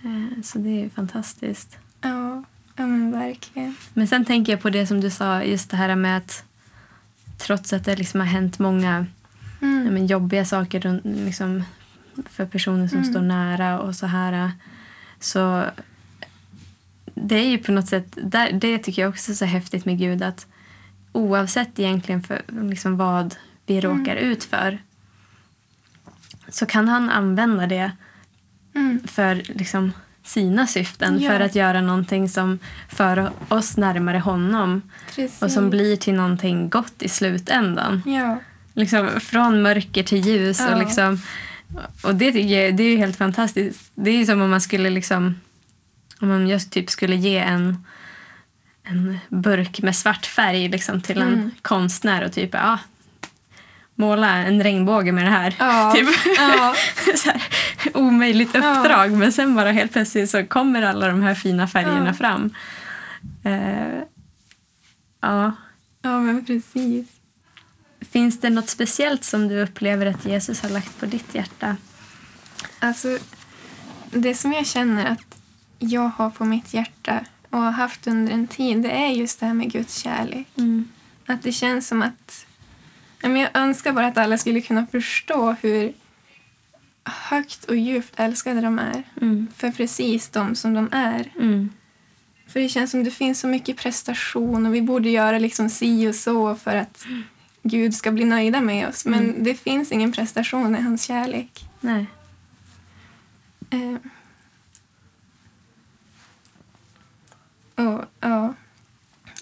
Eh, 0.03 0.41
Så 0.43 0.57
det 0.57 0.69
är 0.69 0.83
ju 0.83 0.89
fantastiskt. 0.89 1.77
Ja. 2.01 2.43
Ja, 2.77 2.87
men 2.87 3.11
verkligen. 3.11 3.75
Men 3.93 4.07
sen 4.07 4.25
tänker 4.25 4.53
jag 4.53 4.61
på 4.61 4.69
det 4.69 4.87
som 4.87 5.01
du 5.01 5.09
sa, 5.09 5.43
just 5.43 5.69
det 5.69 5.77
här 5.77 5.95
med 5.95 6.17
att 6.17 6.43
trots 7.37 7.73
att 7.73 7.85
det 7.85 7.95
liksom 7.95 8.19
har 8.19 8.27
hänt 8.27 8.59
många 8.59 9.05
ja, 9.59 9.67
Mm. 9.67 9.93
men, 9.93 10.07
jobbiga 10.07 10.45
saker 10.45 10.79
runt, 10.79 11.01
liksom, 11.05 11.63
för 12.29 12.45
personer 12.45 12.87
som 12.87 12.97
Mm. 12.97 13.09
står 13.11 13.21
nära 13.21 13.79
och 13.79 13.95
så 13.95 14.05
här 14.05 14.51
så 15.19 15.63
det 17.15 17.35
är 17.35 17.49
ju 17.49 17.57
på 17.57 17.71
något 17.71 17.87
sätt, 17.87 18.17
där, 18.23 18.51
det 18.51 18.77
tycker 18.77 19.01
jag 19.01 19.09
också 19.09 19.31
är 19.31 19.35
så 19.35 19.45
häftigt 19.45 19.85
med 19.85 19.97
Gud 19.99 20.23
att 20.23 20.47
oavsett 21.11 21.79
egentligen 21.79 22.23
för 22.23 22.41
liksom 22.69 22.97
vad 22.97 23.35
vi 23.65 23.77
Mm. 23.77 23.99
råkar 23.99 24.15
ut 24.15 24.43
för 24.43 24.79
så 26.49 26.65
kan 26.65 26.87
han 26.87 27.09
använda 27.09 27.67
det 27.67 27.91
Mm. 28.75 28.99
för 29.07 29.35
liksom 29.35 29.91
sina 30.27 30.67
syften 30.67 31.19
Ja. 31.21 31.31
för 31.31 31.39
att 31.39 31.55
göra 31.55 31.81
någonting 31.81 32.29
som 32.29 32.59
för 32.89 33.31
oss 33.47 33.77
närmare 33.77 34.17
honom 34.19 34.81
Precis. 35.15 35.41
och 35.41 35.51
som 35.51 35.69
blir 35.69 35.95
till 35.95 36.13
någonting 36.13 36.69
gott 36.69 36.93
i 37.01 37.09
slutändan. 37.09 38.01
Ja. 38.05 38.39
Liksom 38.73 39.09
från 39.19 39.61
mörker 39.61 40.03
till 40.03 40.19
ljus. 40.25 40.59
Ja. 40.59 40.73
Och, 40.73 40.79
liksom, 40.79 41.21
och 42.03 42.15
det 42.15 42.31
tycker 42.31 42.61
jag 42.63 42.75
det 42.77 42.83
är 42.83 42.91
ju 42.91 42.97
helt 42.97 43.17
fantastiskt. 43.17 43.91
Det 43.95 44.09
är 44.11 44.17
ju 44.17 44.25
som 44.25 44.41
om 44.41 44.49
man 44.49 44.61
skulle 44.61 44.89
liksom 44.89 45.35
om 46.19 46.27
man 46.27 46.47
just 46.47 46.71
typ 46.71 46.89
skulle 46.89 47.15
ge 47.15 47.37
en, 47.37 47.85
en 48.83 49.19
burk 49.29 49.81
med 49.81 49.95
svart 49.95 50.25
färg 50.25 50.69
liksom, 50.69 51.01
till 51.01 51.21
en 51.21 51.27
Mm. 51.33 51.51
konstnär 51.61 52.25
och 52.25 52.31
typ 52.33 52.53
ja, 52.53 52.79
måla 53.97 54.29
en 54.35 54.63
regnbåge 54.63 55.11
med 55.11 55.25
det 55.25 55.29
här. 55.31 55.55
Ja. 55.59 55.91
Typ. 55.95 56.07
Ja. 56.37 56.75
så 57.15 57.29
här, 57.29 57.41
omöjligt 57.93 58.49
Ja. 58.53 58.59
uppdrag 58.79 59.11
men 59.11 59.31
sen 59.31 59.55
bara 59.55 59.71
helt 59.71 59.91
plötsligt 59.93 60.29
så 60.29 60.45
kommer 60.45 60.81
alla 60.81 61.07
de 61.07 61.21
här 61.21 61.35
fina 61.35 61.67
färgerna 61.67 62.07
Ja. 62.07 62.13
fram. 62.13 62.53
Eh, 63.43 63.99
ja. 65.21 65.51
ja, 66.01 66.19
men 66.19 66.45
precis. 66.45 67.07
Finns 68.11 68.39
det 68.39 68.49
något 68.49 68.69
speciellt 68.69 69.23
som 69.23 69.47
du 69.47 69.61
upplever 69.61 70.05
att 70.05 70.25
Jesus 70.25 70.61
har 70.61 70.69
lagt 70.69 70.99
på 70.99 71.05
ditt 71.05 71.35
hjärta? 71.35 71.75
Alltså, 72.79 73.17
det 74.11 74.35
som 74.35 74.53
jag 74.53 74.65
känner 74.65 75.05
att 75.11 75.37
jag 75.79 76.09
har 76.17 76.29
på 76.29 76.45
mitt 76.45 76.73
hjärta 76.73 77.19
och 77.49 77.59
har 77.59 77.71
haft 77.71 78.07
under 78.07 78.33
en 78.33 78.47
tid, 78.47 78.81
det 78.81 78.91
är 78.91 79.07
just 79.09 79.39
det 79.39 79.45
här 79.45 79.53
med 79.53 79.71
Guds 79.71 79.97
kärlek. 79.97 80.47
Att 81.25 81.43
det 81.43 81.51
känns 81.51 81.87
som 81.87 82.01
att... 82.01 82.45
men 83.21 83.35
Jag 83.37 83.49
önskar 83.53 83.93
bara 83.93 84.07
att 84.07 84.17
alla 84.17 84.37
skulle 84.37 84.61
kunna 84.61 84.87
förstå 84.87 85.55
hur 85.61 85.93
högt 87.03 87.63
och 87.63 87.75
djupt 87.75 88.13
älskade 88.19 88.61
de 88.61 88.79
är. 88.79 89.03
Mm. 89.21 89.47
För 89.55 89.71
precis 89.71 90.29
de 90.29 90.55
som 90.55 90.73
de 90.73 90.89
är. 90.91 91.31
Mm. 91.35 91.69
För 92.47 92.59
det 92.59 92.69
känns 92.69 92.91
som 92.91 93.03
det 93.03 93.11
finns 93.11 93.39
så 93.39 93.47
mycket 93.47 93.77
prestation 93.77 94.65
och 94.65 94.75
vi 94.75 94.81
borde 94.81 95.09
göra 95.09 95.39
liksom 95.39 95.69
si 95.69 96.07
och 96.07 96.15
så 96.15 96.55
för 96.55 96.75
att 96.75 97.05
Gud 97.63 97.93
ska 97.95 98.11
bli 98.11 98.25
nöjda 98.25 98.61
med 98.61 98.87
oss. 98.87 99.05
Men 99.05 99.29
Mm. 99.29 99.43
det 99.43 99.55
finns 99.55 99.91
ingen 99.91 100.11
prestation 100.11 100.75
i 100.75 100.81
hans 100.81 101.03
kärlek. 101.03 101.65
Nej. 101.79 102.05
Eh. 103.69 103.95
Och 107.75 108.05
ja, 108.19 108.46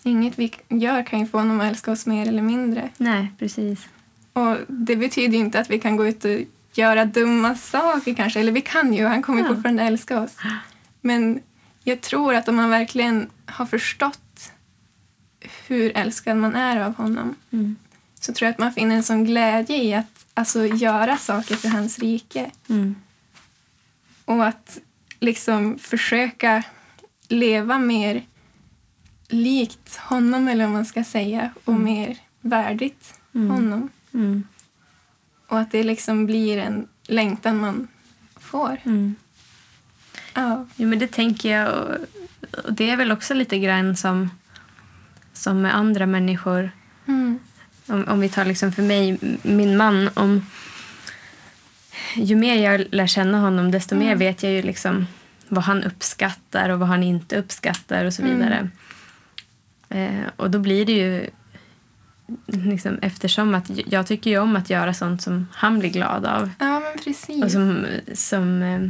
inget 0.05 0.39
vi 0.39 0.53
gör 0.69 1.03
kan 1.05 1.19
ju 1.19 1.25
få 1.27 1.37
honom 1.37 1.59
att 1.61 1.67
älska 1.67 1.91
oss 1.91 2.05
mer 2.05 2.27
eller 2.27 2.41
mindre. 2.41 2.89
Nej, 2.97 3.31
precis. 3.39 3.87
Och 4.33 4.57
det 4.67 4.95
betyder 4.95 5.33
ju 5.37 5.43
inte 5.43 5.59
att 5.59 5.69
vi 5.69 5.79
kan 5.79 5.95
gå 5.95 6.07
ut 6.07 6.25
och 6.25 6.31
göra 6.73 7.05
dumma 7.05 7.55
saker 7.55 8.13
kanske. 8.15 8.39
Eller 8.39 8.51
vi 8.51 8.61
kan 8.61 8.93
ju, 8.93 9.05
han 9.05 9.21
kommer 9.21 9.41
Ja. 9.41 9.47
fortfarande 9.47 9.83
älska 9.83 10.21
oss. 10.21 10.35
Men 11.01 11.39
jag 11.83 12.01
tror 12.01 12.33
att 12.35 12.47
om 12.47 12.55
man 12.55 12.69
verkligen 12.69 13.29
har 13.45 13.65
förstått 13.65 14.51
hur 15.67 15.97
älskad 15.97 16.37
man 16.37 16.55
är 16.55 16.79
av 16.85 16.95
honom 16.95 17.35
Mm. 17.51 17.75
så 18.19 18.33
tror 18.33 18.45
jag 18.47 18.51
att 18.53 18.59
man 18.59 18.73
finner 18.73 18.95
en 18.95 19.03
sån 19.03 19.25
glädje 19.25 19.83
i 19.83 19.93
att 19.93 20.25
alltså, 20.33 20.65
göra 20.65 21.17
saker 21.17 21.55
för 21.55 21.69
hans 21.69 21.99
rike. 21.99 22.51
Mm. 22.69 22.95
Och 24.25 24.45
att 24.45 24.79
liksom 25.19 25.77
försöka 25.79 26.63
leva 27.27 27.79
mer 27.79 28.23
likt 29.29 29.95
honom, 29.97 30.47
eller 30.47 30.65
vad 30.65 30.73
man 30.73 30.85
ska 30.85 31.03
säga, 31.03 31.49
och 31.63 31.73
Mm. 31.73 31.83
mer 31.83 32.17
värdigt 32.41 33.13
Mm. 33.35 33.49
honom. 33.49 33.89
Mm. 34.13 34.43
Och 35.47 35.59
att 35.59 35.71
det 35.71 35.83
liksom 35.83 36.25
blir 36.25 36.57
en 36.57 36.87
längtan 37.07 37.57
man 37.59 37.87
får. 38.35 38.77
Mm. 38.83 39.15
Ja. 40.33 40.65
Jo, 40.75 40.87
men 40.89 40.99
det 40.99 41.07
tänker 41.07 41.51
jag. 41.57 41.73
Och, 41.73 41.95
det 42.73 42.89
är 42.89 42.97
väl 42.97 43.11
också 43.11 43.33
lite 43.33 43.59
grann 43.59 43.95
som, 43.95 44.29
som 45.33 45.61
med 45.61 45.75
andra 45.75 46.05
människor. 46.05 46.71
Mm. 47.07 47.39
Om, 47.87 48.07
om 48.07 48.19
vi 48.19 48.29
tar 48.29 48.45
liksom 48.45 48.71
för 48.71 48.83
mig, 48.83 49.19
min 49.43 49.77
man. 49.77 50.09
Om, 50.13 50.45
ju 52.15 52.35
mer 52.35 52.55
jag 52.55 52.85
lär 52.91 53.07
känna 53.07 53.39
honom 53.39 53.71
desto 53.71 53.95
mer 53.95 54.05
Mm. 54.05 54.19
vet 54.19 54.43
jag 54.43 54.51
ju 54.51 54.61
liksom 54.61 55.05
vad 55.49 55.63
han 55.63 55.83
uppskattar 55.83 56.69
och 56.69 56.79
vad 56.79 56.87
han 56.87 57.03
inte 57.03 57.37
uppskattar 57.37 58.05
och 58.05 58.13
så 58.13 58.21
Mm. 58.21 58.69
Eh, 59.95 60.21
och 60.35 60.51
då 60.51 60.59
blir 60.59 60.85
det 60.85 60.91
ju 60.91 61.29
liksom, 62.47 62.97
eftersom 63.01 63.55
att 63.55 63.69
jag 63.87 64.07
tycker 64.07 64.29
ju 64.29 64.37
om 64.39 64.55
att 64.55 64.69
göra 64.69 64.93
sånt 64.93 65.21
som 65.21 65.47
han 65.53 65.79
blir 65.79 65.89
glad 65.89 66.25
av 66.25 66.49
Ja, 66.59 66.79
men 66.79 66.97
precis. 67.03 67.43
och 67.43 67.51
som, 67.51 67.85
som 68.13 68.61
eh, 68.63 68.89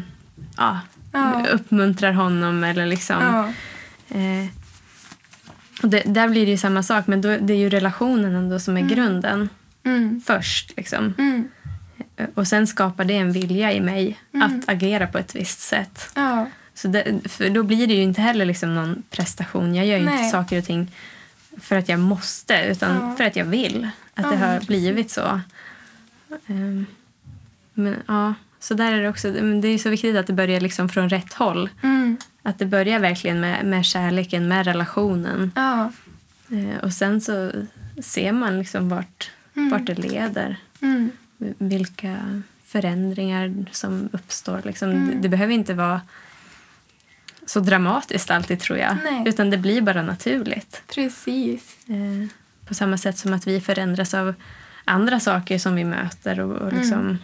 ja, 0.57 0.79
ja. 1.11 1.45
uppmuntrar 1.51 2.11
honom 2.11 2.63
eller 2.63 2.85
liksom 2.85 3.15
Ja. 3.21 3.47
Eh, 4.17 4.45
och 5.83 5.89
det, 5.89 6.03
där 6.05 6.27
blir 6.29 6.45
det 6.45 6.51
ju 6.51 6.57
samma 6.57 6.83
sak, 6.83 7.07
men 7.07 7.21
då, 7.21 7.37
det 7.41 7.53
är 7.53 7.57
ju 7.57 7.69
relationen 7.69 8.35
ändå 8.35 8.59
som 8.59 8.77
är 8.77 8.81
Mm. 8.81 8.93
grunden 8.95 9.49
Mm. 9.83 10.21
först. 10.25 10.73
Liksom. 10.77 11.13
Mm. 11.17 11.47
Eh, 12.17 12.27
Och 12.33 12.47
sen 12.47 12.67
skapar 12.67 13.05
det 13.05 13.13
en 13.17 13.31
vilja 13.31 13.73
i 13.73 13.79
mig 13.81 14.19
Mm. 14.33 14.47
att 14.61 14.69
agera 14.69 15.07
på 15.07 15.17
ett 15.17 15.35
visst 15.35 15.59
sätt. 15.59 16.09
Ja. 16.15 16.47
Så 16.75 16.88
det, 16.88 17.19
för 17.29 17.49
då 17.49 17.63
blir 17.63 17.88
det 17.88 17.93
ju 17.93 18.01
inte 18.01 18.21
heller 18.21 18.45
liksom 18.45 18.75
någon 18.75 19.03
prestation. 19.09 19.75
Jag 19.75 19.85
gör 19.85 19.97
ju 19.97 20.03
inte 20.03 20.15
Nej. 20.15 20.31
saker 20.31 20.57
och 20.57 20.65
ting 20.65 20.91
för 21.57 21.75
att 21.75 21.89
jag 21.89 21.99
måste, 21.99 22.65
utan 22.67 22.95
Ja. 22.95 23.15
för 23.17 23.23
att 23.23 23.35
jag 23.35 23.45
vill. 23.45 23.89
Att 24.15 24.25
Ja, 24.25 24.31
det 24.31 24.38
har 24.38 24.59
blivit 24.59 25.11
så. 25.11 25.39
Ehm, 26.47 26.85
men 27.73 27.95
ja, 28.07 28.33
så 28.59 28.73
där 28.73 28.91
är 28.93 29.01
det 29.01 29.09
också. 29.09 29.27
men 29.27 29.61
Det 29.61 29.67
är 29.67 29.77
så 29.77 29.89
viktigt 29.89 30.15
att 30.17 30.27
det 30.27 30.33
börjar 30.33 30.59
liksom 30.59 30.89
från 30.89 31.09
rätt 31.09 31.33
håll. 31.33 31.69
Mm. 31.83 32.17
Att 32.43 32.59
det 32.59 32.65
börjar 32.65 32.99
verkligen 32.99 33.39
med, 33.39 33.65
med 33.65 33.85
kärleken, 33.85 34.47
med 34.47 34.65
relationen. 34.65 35.51
Ja. 35.55 35.91
Eh, 36.51 36.83
och 36.83 36.93
sen 36.93 37.21
så 37.21 37.51
ser 38.03 38.31
man 38.31 38.59
liksom 38.59 38.89
vart, 38.89 39.31
Mm. 39.55 39.69
vart 39.69 39.85
det 39.85 39.93
leder. 39.95 40.57
Mm. 40.81 41.11
Vilka 41.57 42.41
förändringar 42.65 43.65
som 43.71 44.09
uppstår. 44.11 44.61
Liksom. 44.65 44.89
Mm. 44.89 45.07
Det, 45.09 45.15
det 45.21 45.29
behöver 45.29 45.53
inte 45.53 45.73
vara 45.73 46.01
så 47.45 47.60
dramatiskt 47.60 48.31
alltid 48.31 48.60
tror 48.60 48.77
jag. 48.79 48.97
Nej. 49.03 49.23
Utan 49.25 49.49
det 49.49 49.58
blir 49.58 49.81
bara 49.81 50.01
naturligt. 50.03 50.81
Precis. 50.95 51.77
Eh, 51.88 52.27
på 52.67 52.73
samma 52.73 52.97
sätt 52.97 53.17
som 53.17 53.34
att 53.34 53.47
vi 53.47 53.62
förändras 53.62 54.13
av 54.13 54.34
andra 54.86 55.19
saker 55.19 55.58
som 55.60 55.75
vi 55.75 55.84
möter 55.84 56.39
och, 56.39 56.51
och 56.55 56.67
Mm. 56.71 56.81
liksom, 56.81 57.17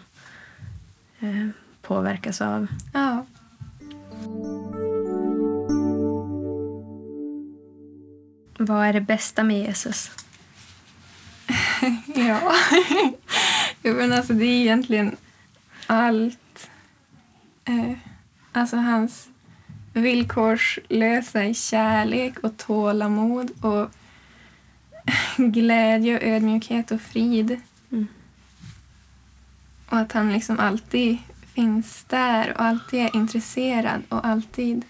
eh, 1.20 1.48
påverkas 1.82 2.42
av. 2.42 2.68
Ja. 2.94 3.26
Vad 8.58 8.86
är 8.88 8.94
det 8.94 9.02
bästa 9.02 9.44
med 9.44 9.58
Jesus? 9.60 10.12
Ja. 12.16 12.54
jo, 13.84 13.94
men 13.94 14.14
alltså 14.14 14.34
det 14.34 14.46
är 14.46 14.62
egentligen 14.62 15.16
allt. 15.88 16.70
Eh, 17.66 17.92
alltså 18.52 18.76
hans 18.78 19.28
villkorslösa 19.94 21.54
kärlek 21.54 22.40
och 22.40 22.58
tålamod 22.58 23.52
och 23.66 23.90
glädje 25.38 26.18
och 26.18 26.24
ödmjukhet 26.24 26.92
och 26.92 27.02
frid. 27.02 27.62
Mm. 27.92 28.08
Och 29.90 29.98
att 29.98 30.12
han 30.12 30.34
liksom 30.34 30.60
alltid 30.60 31.18
finns 31.54 32.04
där 32.04 32.52
och 32.52 32.62
alltid 32.62 33.00
är 33.00 33.16
intresserad 33.16 34.02
och 34.10 34.26
alltid 34.26 34.86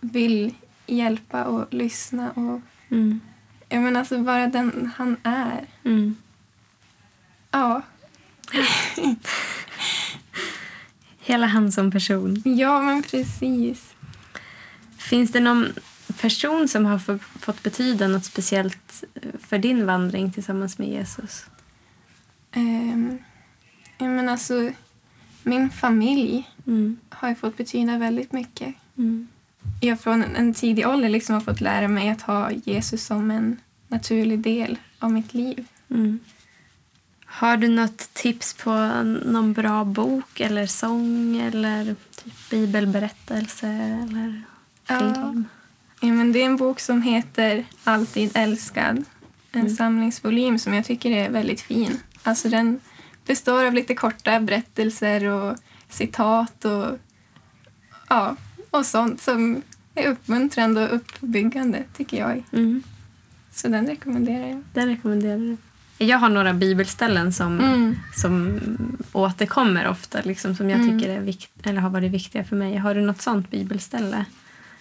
vill 0.00 0.54
hjälpa 0.86 1.44
och 1.44 1.74
lyssna 1.74 2.30
och 2.30 2.60
Mm. 2.92 3.20
jag 3.68 3.82
menar 3.82 4.00
alltså 4.00 4.18
bara 4.18 4.46
den 4.46 4.90
han 4.96 5.16
är. 5.22 5.66
Mm. 5.84 6.16
Ja, 7.50 7.82
Hela 11.20 11.46
han 11.46 11.72
som 11.72 11.90
person. 11.90 12.42
ja 12.44 12.82
men 12.82 13.02
precis. 13.02 13.94
Finns 14.98 15.32
det 15.32 15.40
någon 15.40 15.66
person 16.20 16.68
som 16.68 16.86
har 16.86 16.98
få- 16.98 17.18
fått 17.40 17.62
betyda 17.62 18.08
något 18.08 18.24
speciellt 18.24 19.04
för 19.40 19.58
din 19.58 19.86
vandring 19.86 20.32
tillsammans 20.32 20.78
med 20.78 20.88
Jesus? 20.88 21.44
Um, 22.56 23.18
men 23.98 24.28
alltså, 24.28 24.70
min 25.42 25.70
familj 25.70 26.48
Mm. 26.66 26.96
har 27.08 27.34
fått 27.34 27.56
betyda 27.56 27.98
väldigt 27.98 28.32
mycket. 28.32 28.74
Mm. 28.98 29.28
Jag 29.80 30.00
från 30.00 30.22
en 30.22 30.54
tidig 30.54 30.86
ålder 30.88 31.08
liksom 31.08 31.34
har 31.34 31.40
fått 31.42 31.60
lära 31.60 31.88
mig 31.88 32.08
att 32.08 32.22
ha 32.22 32.50
Jesus 32.52 33.04
som 33.06 33.30
en 33.30 33.56
naturlig 33.88 34.38
del 34.38 34.78
av 34.98 35.12
mitt 35.12 35.34
liv. 35.34 35.66
Mm. 35.90 36.18
Har 37.40 37.56
du 37.56 37.68
något 37.68 38.14
tips 38.14 38.54
på 38.54 38.70
någon 39.24 39.52
bra 39.52 39.84
bok 39.84 40.40
eller 40.40 40.66
sång 40.66 41.36
eller 41.36 41.84
typ 42.24 42.50
bibelberättelse 42.50 43.66
eller 43.68 44.42
Ja. 44.88 44.98
film? 44.98 45.44
Ja, 46.00 46.08
men 46.08 46.32
det 46.32 46.42
är 46.42 46.46
en 46.46 46.56
bok 46.56 46.80
som 46.80 47.02
heter 47.02 47.64
Alltid 47.84 48.30
älskad. 48.34 49.04
En 49.52 49.60
Mm. 49.60 49.76
samlingsvolym 49.76 50.58
som 50.58 50.74
jag 50.74 50.84
tycker 50.84 51.10
är 51.10 51.30
väldigt 51.30 51.60
fin. 51.60 52.00
Alltså 52.22 52.48
den 52.48 52.80
består 53.26 53.64
av 53.64 53.74
lite 53.74 53.94
korta 53.94 54.40
berättelser 54.40 55.24
och 55.24 55.56
citat 55.88 56.64
och, 56.64 56.98
ja, 58.08 58.36
och 58.70 58.86
sånt 58.86 59.20
som 59.20 59.62
är 59.94 60.06
uppmuntrande 60.08 60.88
och 60.88 60.96
uppbyggande 60.96 61.84
tycker 61.96 62.18
jag. 62.18 62.42
Mm. 62.52 62.82
Så 63.52 63.68
den 63.68 63.86
rekommenderar 63.86 64.48
jag. 64.48 64.62
Den 64.74 64.88
rekommenderar 64.88 65.38
du. 65.38 65.56
Jag 66.02 66.18
har 66.18 66.28
några 66.28 66.54
bibelställen 66.54 67.32
som, 67.32 67.60
Mm. 67.60 67.96
som 68.16 68.60
återkommer 69.12 69.88
ofta, 69.88 70.20
liksom, 70.24 70.54
som 70.56 70.70
jag 70.70 70.80
Mm. 70.80 70.98
tycker 70.98 71.12
är 71.16 71.20
vikt, 71.20 71.66
eller 71.66 71.80
har 71.80 71.90
varit 71.90 72.12
viktiga 72.12 72.44
för 72.44 72.56
mig. 72.56 72.76
Har 72.76 72.94
du 72.94 73.00
något 73.00 73.20
sånt 73.22 73.50
bibelställe? 73.50 74.24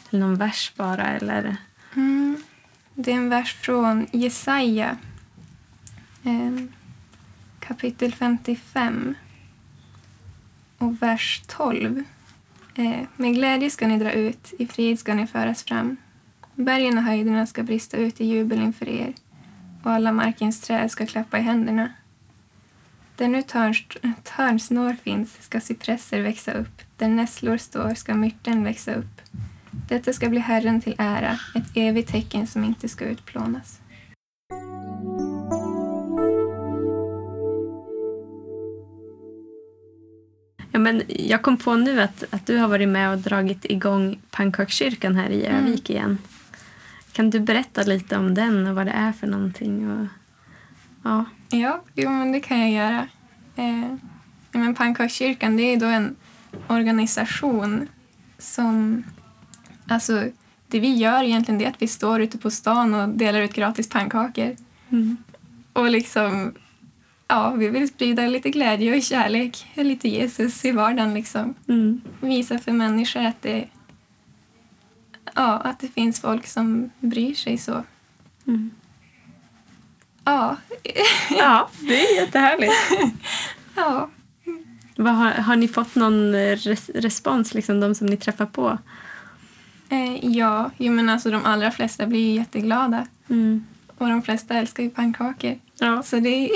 Eller 0.10 0.20
någon 0.20 0.36
vers 0.36 0.72
bara? 0.76 1.08
Eller? 1.08 1.56
Mm. 1.96 2.38
Det 2.94 3.12
är 3.12 3.16
en 3.16 3.30
vers 3.30 3.54
från 3.56 4.08
Jesaja, 4.12 4.98
eh, 6.24 6.64
kapitel 7.60 8.14
55 8.14 9.16
och 10.78 11.02
vers 11.02 11.42
12. 11.48 12.04
Eh, 12.76 13.00
med 13.16 13.34
glädje 13.36 13.70
ska 13.70 13.88
ni 13.88 13.98
dra 14.00 14.12
ut, 14.12 14.54
i 14.60 14.68
frid 14.68 15.00
ska 15.00 15.14
ni 15.14 15.28
föras 15.28 15.64
fram. 15.64 15.98
Bergen 16.56 16.98
och 16.98 17.04
höjderna 17.04 17.46
ska 17.48 17.64
brista 17.64 17.98
ut 17.98 18.22
i 18.22 18.26
jubel 18.26 18.60
inför 18.62 18.90
er 18.90 19.14
och 19.84 19.92
alla 19.92 20.12
markens 20.12 20.62
träd 20.62 20.92
ska 20.92 21.06
klappa 21.06 21.38
i 21.38 21.42
händerna. 21.42 21.90
Där 23.16 23.28
nu 23.28 23.44
törnsnår 24.24 24.94
finns 25.04 25.42
ska 25.42 25.60
cypresser 25.60 26.22
växa 26.22 26.52
upp, 26.52 26.82
där 26.98 27.08
nässlor 27.08 27.58
står 27.58 27.94
ska 27.94 28.14
myrten 28.14 28.64
växa 28.64 28.94
upp. 28.94 29.22
Detta 29.72 30.14
ska 30.14 30.30
bli 30.30 30.40
Herren 30.40 30.82
till 30.82 30.96
ära, 30.98 31.40
ett 31.56 31.72
evigt 31.74 32.12
tecken 32.12 32.48
som 32.48 32.64
inte 32.64 32.90
ska 32.90 33.06
utplånas. 33.06 33.80
Ja, 40.72 40.80
men 40.80 41.02
jag 41.08 41.42
kom 41.42 41.58
på 41.58 41.76
nu 41.76 42.02
att, 42.02 42.24
att 42.30 42.46
du 42.46 42.58
har 42.58 42.68
varit 42.68 42.90
med 42.90 43.12
och 43.12 43.18
dragit 43.18 43.66
igång 43.66 44.20
pannkakskyrkan 44.32 45.16
här 45.16 45.30
i 45.30 45.46
Mm. 45.46 45.66
Övik 45.66 45.90
igen. 45.90 46.18
Kan 47.12 47.30
du 47.30 47.40
berätta 47.40 47.84
lite 47.84 48.18
om 48.18 48.34
den 48.34 48.68
och 48.68 48.76
vad 48.76 48.86
det 48.86 48.92
är 48.92 49.12
för 49.12 49.28
någonting? 49.28 49.92
Och, 49.92 50.08
ja. 51.04 51.26
Ja, 51.50 51.84
jo, 51.96 52.10
men 52.10 52.32
det 52.32 52.40
kan 52.40 52.60
jag 52.60 52.72
göra. 52.72 53.08
Eh, 53.56 53.96
men 54.52 54.76
Pannkakskyrkan 54.76 55.58
det 55.58 55.64
är 55.64 55.78
då 55.78 55.86
en 55.86 56.16
organisation 56.68 57.88
som... 58.38 59.04
Alltså, 59.88 60.28
det 60.68 60.80
vi 60.80 60.96
gör 60.96 61.24
egentligen 61.24 61.62
är 61.62 61.68
att 61.68 61.82
vi 61.82 61.88
står 61.88 62.22
ute 62.22 62.38
på 62.38 62.52
stan 62.52 62.94
och 62.94 63.10
delar 63.10 63.42
ut 63.42 63.54
gratis 63.54 63.90
pannkakor. 63.90 64.56
Mm. 64.90 65.18
Och 65.74 65.90
liksom... 65.90 66.54
Ja, 67.28 67.52
vi 67.52 67.70
vill 67.70 67.88
sprida 67.88 68.28
lite 68.28 68.50
glädje 68.50 68.96
och 68.96 69.04
kärlek, 69.04 69.68
lite 69.74 70.10
Jesus 70.10 70.66
i 70.66 70.72
vardagen. 70.72 71.14
Liksom. 71.14 71.54
Mm. 71.68 72.02
Visa 72.22 72.60
för 72.60 72.72
människor 72.72 73.26
att 73.26 73.42
det, 73.42 73.68
ja, 75.40 75.58
att 75.58 75.80
det 75.80 75.88
finns 75.88 76.22
folk 76.22 76.48
som 76.48 76.90
bryr 77.00 77.34
sig 77.34 77.58
så. 77.58 77.84
Mm. 78.48 78.72
Ja, 80.24 80.58
Ja, 81.30 81.70
det 81.80 82.06
är 82.06 82.16
jättehärligt. 82.16 82.74
ja. 83.76 84.10
Vad 84.96 85.14
har, 85.14 85.32
har 85.32 85.56
ni 85.56 85.68
fått 85.68 85.96
någon 85.96 86.34
res, 86.36 86.90
respons, 86.90 87.54
liksom, 87.54 87.80
de 87.80 87.96
som 87.96 88.08
ni 88.08 88.18
träffar 88.18 88.46
på? 88.46 88.78
Eh, 89.90 90.26
ja, 90.26 90.72
jo, 90.78 90.94
men 90.94 91.10
alltså 91.10 91.32
de 91.32 91.46
allra 91.46 91.72
flesta 91.72 92.06
blir 92.08 92.20
ju 92.20 92.36
jätteglada. 92.36 93.08
Mm. 93.30 93.66
Och 93.98 94.08
de 94.08 94.22
flesta 94.22 94.54
älskar 94.54 94.84
ju 94.84 94.90
pannkakor. 94.90 95.60
Ja, 95.80 96.04
Så 96.04 96.20
det 96.20 96.30
är... 96.30 96.52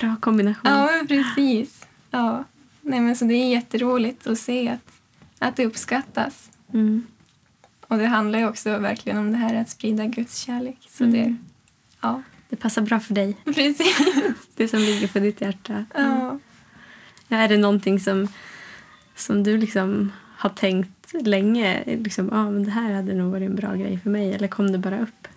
bra 0.00 0.16
kombination. 0.20 0.72
ja, 0.72 0.88
men 0.96 1.06
precis. 1.06 1.86
Ja. 2.10 2.44
Nej, 2.82 3.00
men 3.00 3.16
så 3.16 3.24
det 3.24 3.34
är 3.34 3.48
jätteroligt 3.50 4.26
att 4.26 4.38
se 4.38 4.68
att, 4.68 4.92
att 5.38 5.56
det 5.56 5.66
uppskattas. 5.66 6.50
Mm. 6.72 7.06
Och 7.90 7.98
det 7.98 8.06
handlar 8.06 8.38
ju 8.38 8.48
också 8.48 8.78
verkligen 8.78 9.18
om 9.18 9.30
det 9.32 9.36
här 9.38 9.54
att 9.54 9.68
sprida 9.70 10.06
Guds 10.06 10.38
kärlek. 10.38 10.78
Så 10.90 11.04
det, 11.04 11.18
Mm. 11.20 11.38
ja, 12.00 12.22
Det 12.48 12.56
passar 12.56 12.82
bra 12.82 13.00
för 13.00 13.14
dig. 13.14 13.36
precis. 13.44 13.98
Det 14.56 14.68
som 14.68 14.78
ligger 14.78 15.08
på 15.08 15.18
ditt 15.18 15.40
hjärta. 15.40 15.84
Ja. 15.94 16.38
Är 17.28 17.48
det 17.48 17.56
någonting 17.56 18.00
som, 18.00 18.28
som 19.16 19.42
du 19.42 19.56
liksom 19.58 20.12
har 20.36 20.50
tänkt 20.50 21.12
länge? 21.26 21.84
Liksom, 21.86 22.32
ah, 22.32 22.50
men 22.50 22.64
det 22.64 22.70
här 22.70 22.92
hade 22.94 23.14
nog 23.14 23.32
varit 23.32 23.50
en 23.50 23.56
bra 23.56 23.74
grej 23.74 23.98
för 24.02 24.10
mig. 24.10 24.34
Eller 24.34 24.48
kom 24.48 24.72
det 24.72 24.78
bara 24.78 25.00
upp 25.00 25.28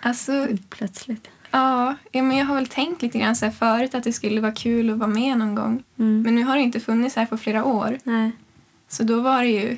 Alltså, 0.00 0.48
plötsligt? 0.70 1.28
ja, 1.50 1.94
ja, 2.12 2.22
men 2.22 2.36
jag 2.36 2.46
har 2.46 2.54
väl 2.54 2.66
tänkt 2.66 3.02
lite 3.02 3.18
grann 3.18 3.36
så 3.36 3.50
förut 3.50 3.94
att 3.94 4.04
det 4.04 4.12
skulle 4.12 4.40
vara 4.40 4.52
kul 4.52 4.90
att 4.90 4.98
vara 4.98 5.08
med 5.10 5.38
någon 5.38 5.54
gång. 5.54 5.82
Mm. 5.98 6.22
Men 6.22 6.34
nu 6.34 6.42
har 6.42 6.56
det 6.56 6.62
inte 6.62 6.80
funnits 6.80 7.16
här 7.16 7.26
på 7.26 7.36
flera 7.38 7.64
år. 7.64 7.98
Nej. 8.04 8.30
Så 8.88 9.02
då 9.02 9.20
var 9.20 9.42
det 9.42 9.48
ju 9.50 9.76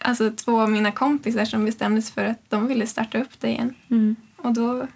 alltså, 0.00 0.30
två 0.30 0.60
av 0.60 0.70
mina 0.70 0.92
kompisar 0.92 1.44
som 1.44 1.64
bestämde 1.64 2.02
sig 2.02 2.14
för 2.14 2.24
att 2.24 2.50
de 2.50 2.66
ville 2.66 2.86
starta 2.86 3.18
upp 3.18 3.40
det 3.40 3.48
igen. 3.48 3.74
Mm. 3.90 4.16
Och 4.36 4.52
då 4.52 4.86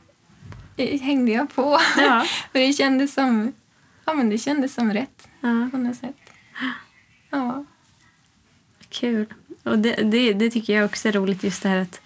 eh, 0.76 1.00
hängde 1.00 1.32
jag 1.32 1.54
på. 1.54 1.78
Ja. 1.98 2.24
för 2.52 2.58
det 2.58 2.72
kändes 2.72 3.14
som, 3.14 3.52
ja, 4.04 4.14
men 4.14 4.30
det 4.30 4.38
kändes 4.38 4.74
som 4.74 4.92
rätt 4.92 5.28
ja. 5.40 5.68
på 5.70 5.78
något 5.78 5.96
sätt. 5.96 6.16
Ja. 7.30 7.64
Kul. 8.88 9.26
Och 9.62 9.78
det, 9.78 9.92
det, 9.94 10.32
det 10.32 10.50
tycker 10.50 10.72
jag 10.76 10.84
också 10.84 11.08
är 11.08 11.12
roligt 11.12 11.44
just 11.44 11.62
det 11.62 11.68
här 11.68 11.78
att 11.78 12.00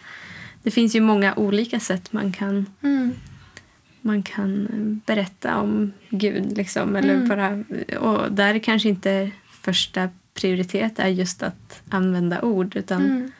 det 0.62 0.70
finns 0.70 0.94
ju 0.97 1.01
många 1.01 1.35
olika 1.35 1.81
sätt 1.81 2.12
man 2.12 2.33
kan, 2.33 2.66
Mm. 2.83 3.12
man 4.01 4.23
kan 4.23 4.66
eh, 4.66 5.07
berätta 5.07 5.57
om 5.61 5.92
Gud. 6.11 6.57
Liksom, 6.57 6.97
eller 6.97 7.14
Mm. 7.14 7.29
bara, 7.29 7.64
och 7.99 8.33
där 8.33 8.59
kanske 8.59 8.88
inte 8.88 9.31
första 9.62 10.09
prioritet 10.35 10.99
är 10.99 11.09
just 11.09 11.42
att 11.42 11.83
använda 11.88 12.42
ord 12.42 12.77
utan 12.77 13.03
Mm. 13.05 13.33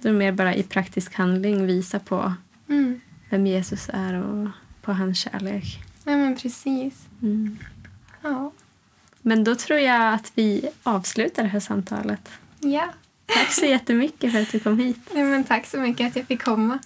det 0.00 0.08
är 0.08 0.12
mer 0.12 0.32
bara 0.32 0.54
i 0.54 0.62
praktisk 0.62 1.14
handling 1.14 1.66
visa 1.66 1.98
på 1.98 2.34
Mm. 2.68 3.00
vem 3.30 3.46
Jesus 3.46 3.90
är 3.92 4.14
och 4.14 4.48
på 4.82 4.92
hans 4.92 5.18
kärlek. 5.18 5.64
Ja, 6.04 6.16
men 6.16 6.36
precis. 6.36 7.06
Mm. 7.22 7.58
Ja. 8.22 8.52
Men 9.22 9.44
då 9.44 9.54
tror 9.54 9.78
jag 9.78 10.14
att 10.14 10.32
vi 10.34 10.68
avslutar 10.82 11.42
det 11.42 11.48
här 11.48 11.60
samtalet. 11.60 12.30
ja. 12.60 12.88
Tack 13.26 13.52
så 13.52 13.66
jättemycket 13.66 14.32
för 14.32 14.40
att 14.42 14.52
du 14.52 14.60
kom 14.60 14.78
hit. 14.78 14.98
ja 15.14 15.24
men 15.24 15.44
tack 15.44 15.66
så 15.66 15.78
mycket 15.78 16.06
att 16.06 16.16
jag 16.16 16.26
fick 16.26 16.42
komma. 16.42 16.78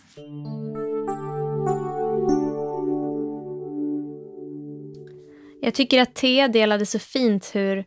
Jag 5.61 5.75
tycker 5.75 6.03
att 6.03 6.15
Thea 6.15 6.49
delade 6.49 6.87
så 6.87 6.99
fint 6.99 7.51
hur 7.55 7.85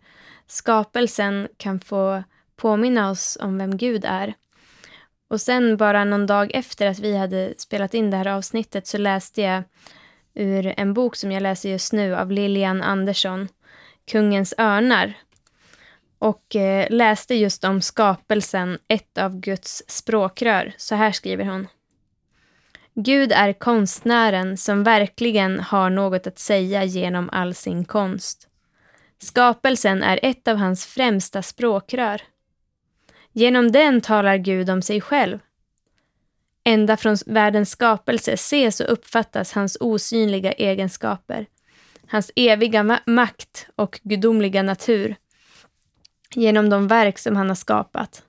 skapelsen 0.48 1.48
kan 1.58 1.80
få 1.80 2.24
påminna 2.56 3.10
oss 3.10 3.38
om 3.42 3.58
vem 3.58 3.78
Gud 3.78 4.06
är. 4.06 4.34
Och 5.28 5.42
sen 5.42 5.78
bara 5.78 6.04
någon 6.04 6.26
dag 6.26 6.52
efter 6.54 6.88
att 6.88 7.00
vi 7.00 7.18
hade 7.18 7.54
spelat 7.58 7.94
in 7.94 8.12
det 8.12 8.18
här 8.18 8.28
avsnittet 8.28 8.88
så 8.88 8.98
läste 8.98 9.42
jag 9.42 9.64
ur 10.34 10.74
en 10.78 10.94
bok 10.94 11.16
som 11.16 11.32
jag 11.32 11.44
läser 11.44 11.70
just 11.70 11.94
nu 11.94 12.16
av 12.16 12.32
Lilian 12.32 12.82
Andersson, 12.82 13.48
Kungens 14.12 14.54
örnar. 14.58 15.14
Och 16.20 16.56
eh, 16.56 16.88
läste 16.90 17.36
just 17.36 17.64
om 17.64 17.82
skapelsen, 17.82 18.78
ett 18.88 19.18
av 19.18 19.40
Guds 19.40 19.84
språkrör. 19.88 20.74
Så 20.78 20.96
här 20.96 21.12
skriver 21.12 21.46
hon. 21.46 21.68
Gud 22.94 23.32
är 23.32 23.54
konstnären 23.54 24.58
som 24.58 24.84
verkligen 24.84 25.60
har 25.60 25.90
något 25.90 26.28
att 26.28 26.40
säga 26.40 26.84
genom 26.84 27.30
all 27.32 27.54
sin 27.54 27.86
konst. 27.86 28.48
Skapelsen 29.20 30.04
är 30.04 30.20
ett 30.24 30.48
av 30.48 30.58
hans 30.58 30.86
främsta 30.86 31.42
språkrör. 31.42 32.22
Genom 33.32 33.72
den 33.72 34.02
talar 34.02 34.38
Gud 34.38 34.70
om 34.70 34.82
sig 34.82 35.02
själv. 35.02 35.40
Ända 36.64 36.98
från 36.98 37.18
världens 37.26 37.70
skapelse 37.70 38.34
ses 38.34 38.80
och 38.80 38.92
uppfattas 38.92 39.52
hans 39.52 39.78
osynliga 39.80 40.52
egenskaper, 40.52 41.46
hans 42.08 42.32
eviga 42.36 42.84
ma- 42.84 43.02
makt 43.06 43.68
och 43.76 44.00
gudomliga 44.04 44.64
natur 44.64 45.16
genom 46.36 46.70
de 46.70 46.88
verk 46.88 47.20
som 47.20 47.36
han 47.36 47.48
har 47.48 47.56
skapat. 47.56 48.24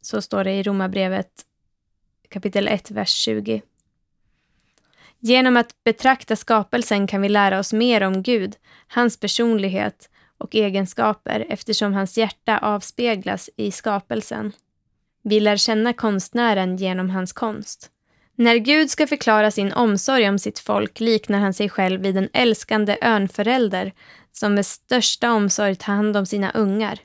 Så 0.00 0.22
står 0.22 0.44
det 0.44 0.52
i 0.52 0.62
Romarbrevet 0.62 1.44
kapitel 2.28 2.68
1, 2.68 2.90
vers 2.90 3.10
20. 3.10 3.62
Genom 5.20 5.56
att 5.56 5.84
betrakta 5.84 6.36
skapelsen 6.36 7.06
kan 7.06 7.22
vi 7.22 7.28
lära 7.28 7.58
oss 7.58 7.72
mer 7.72 8.02
om 8.02 8.22
Gud, 8.22 8.56
hans 8.88 9.20
personlighet 9.20 10.10
och 10.38 10.54
egenskaper 10.54 11.46
eftersom 11.48 11.94
hans 11.94 12.18
hjärta 12.18 12.58
avspeglas 12.58 13.50
i 13.56 13.70
skapelsen. 13.70 14.52
Vi 15.22 15.40
lär 15.40 15.56
känna 15.56 15.92
konstnären 15.92 16.76
genom 16.76 17.10
hans 17.10 17.32
konst. 17.32 17.90
När 18.34 18.56
Gud 18.56 18.90
ska 18.90 19.06
förklara 19.06 19.50
sin 19.50 19.72
omsorg 19.72 20.28
om 20.28 20.38
sitt 20.38 20.58
folk 20.58 21.00
liknar 21.00 21.38
han 21.38 21.54
sig 21.54 21.68
själv 21.68 22.00
vid 22.00 22.16
en 22.16 22.28
älskande 22.32 22.96
örnförälder 23.02 23.92
som 24.32 24.54
med 24.54 24.66
största 24.66 25.32
omsorg 25.32 25.76
tar 25.76 25.92
hand 25.92 26.16
om 26.16 26.26
sina 26.26 26.50
ungar. 26.50 26.98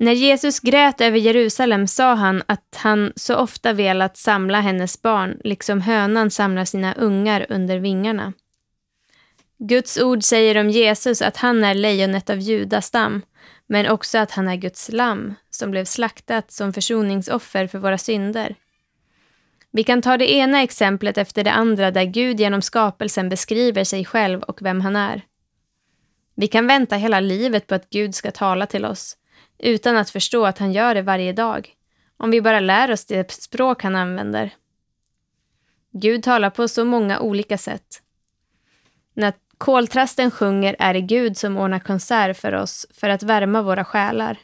När 0.00 0.12
Jesus 0.12 0.60
grät 0.60 1.00
över 1.00 1.18
Jerusalem 1.18 1.86
sa 1.86 2.14
han 2.14 2.42
att 2.46 2.76
han 2.76 3.12
så 3.16 3.36
ofta 3.36 3.72
velat 3.72 4.16
samla 4.16 4.60
hennes 4.60 5.02
barn, 5.02 5.40
liksom 5.44 5.80
hönan 5.80 6.30
samlar 6.30 6.64
sina 6.64 6.94
ungar 6.94 7.46
under 7.48 7.78
vingarna. 7.78 8.32
Guds 9.58 9.98
ord 9.98 10.22
säger 10.22 10.60
om 10.60 10.70
Jesus 10.70 11.22
att 11.22 11.36
han 11.36 11.64
är 11.64 11.74
lejonet 11.74 12.30
av 12.30 12.38
judastam, 12.38 13.22
men 13.66 13.90
också 13.90 14.18
att 14.18 14.30
han 14.30 14.48
är 14.48 14.56
Guds 14.56 14.92
lamm 14.92 15.34
som 15.50 15.70
blev 15.70 15.84
slaktat 15.84 16.52
som 16.52 16.72
försoningsoffer 16.72 17.66
för 17.66 17.78
våra 17.78 17.98
synder. 17.98 18.54
Vi 19.70 19.84
kan 19.84 20.02
ta 20.02 20.16
det 20.16 20.32
ena 20.32 20.62
exemplet 20.62 21.18
efter 21.18 21.44
det 21.44 21.52
andra 21.52 21.90
där 21.90 22.04
Gud 22.04 22.40
genom 22.40 22.62
skapelsen 22.62 23.28
beskriver 23.28 23.84
sig 23.84 24.04
själv 24.04 24.42
och 24.42 24.62
vem 24.62 24.80
han 24.80 24.96
är. 24.96 25.22
Vi 26.34 26.46
kan 26.46 26.66
vänta 26.66 26.96
hela 26.96 27.20
livet 27.20 27.66
på 27.66 27.74
att 27.74 27.90
Gud 27.90 28.14
ska 28.14 28.30
tala 28.30 28.66
till 28.66 28.84
oss, 28.84 29.16
utan 29.58 29.96
att 29.96 30.10
förstå 30.10 30.46
att 30.46 30.58
han 30.58 30.72
gör 30.72 30.94
det 30.94 31.02
varje 31.02 31.32
dag, 31.32 31.74
om 32.16 32.30
vi 32.30 32.40
bara 32.40 32.60
lär 32.60 32.90
oss 32.90 33.04
det 33.04 33.30
språk 33.30 33.82
han 33.82 33.96
använder. 33.96 34.54
Gud 35.92 36.22
talar 36.22 36.50
på 36.50 36.68
så 36.68 36.84
många 36.84 37.20
olika 37.20 37.58
sätt. 37.58 38.02
När 39.14 39.32
koltrasten 39.58 40.30
sjunger 40.30 40.76
är 40.78 40.94
det 40.94 41.00
Gud 41.00 41.36
som 41.36 41.56
ordnar 41.56 41.78
konsert 41.78 42.36
för 42.36 42.52
oss 42.52 42.86
för 42.94 43.08
att 43.08 43.22
värma 43.22 43.62
våra 43.62 43.84
själar. 43.84 44.38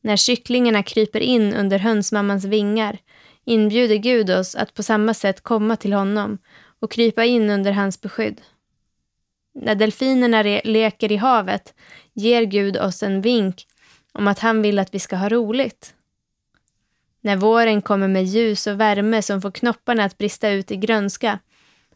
När 0.00 0.16
kycklingarna 0.16 0.82
kryper 0.82 1.20
in 1.20 1.54
under 1.54 1.78
hönsmammans 1.78 2.44
vingar 2.44 2.98
inbjuder 3.44 3.96
Gud 3.96 4.30
oss 4.30 4.54
att 4.54 4.74
på 4.74 4.82
samma 4.82 5.14
sätt 5.14 5.40
komma 5.40 5.76
till 5.76 5.92
honom 5.92 6.38
och 6.80 6.92
krypa 6.92 7.24
in 7.24 7.50
under 7.50 7.72
hans 7.72 8.00
beskydd. 8.00 8.40
När 9.54 9.74
delfinerna 9.74 10.42
leker 10.64 11.12
i 11.12 11.16
havet 11.16 11.74
ger 12.12 12.42
Gud 12.42 12.76
oss 12.76 13.02
en 13.02 13.20
vink 13.20 13.66
om 14.16 14.28
att 14.28 14.38
han 14.38 14.62
vill 14.62 14.78
att 14.78 14.94
vi 14.94 14.98
ska 14.98 15.16
ha 15.16 15.28
roligt. 15.28 15.94
När 17.20 17.36
våren 17.36 17.82
kommer 17.82 18.08
med 18.08 18.24
ljus 18.24 18.66
och 18.66 18.80
värme 18.80 19.22
som 19.22 19.42
får 19.42 19.50
knopparna 19.50 20.04
att 20.04 20.18
brista 20.18 20.50
ut 20.50 20.70
i 20.70 20.76
grönska 20.76 21.38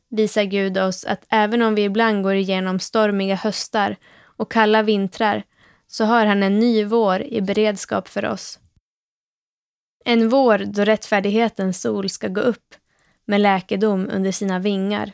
visar 0.08 0.44
Gud 0.44 0.78
oss 0.78 1.04
att 1.04 1.24
även 1.28 1.62
om 1.62 1.74
vi 1.74 1.84
ibland 1.84 2.22
går 2.22 2.34
igenom 2.34 2.80
stormiga 2.80 3.34
höstar 3.34 3.96
och 4.22 4.52
kalla 4.52 4.82
vintrar 4.82 5.42
så 5.86 6.04
har 6.04 6.26
han 6.26 6.42
en 6.42 6.58
ny 6.58 6.84
vår 6.84 7.22
i 7.22 7.40
beredskap 7.40 8.08
för 8.08 8.24
oss. 8.24 8.58
En 10.04 10.28
vår 10.28 10.58
då 10.58 10.84
rättfärdighetens 10.84 11.80
sol 11.80 12.08
ska 12.08 12.28
gå 12.28 12.40
upp 12.40 12.74
med 13.24 13.40
läkedom 13.40 14.08
under 14.12 14.32
sina 14.32 14.58
vingar 14.58 15.12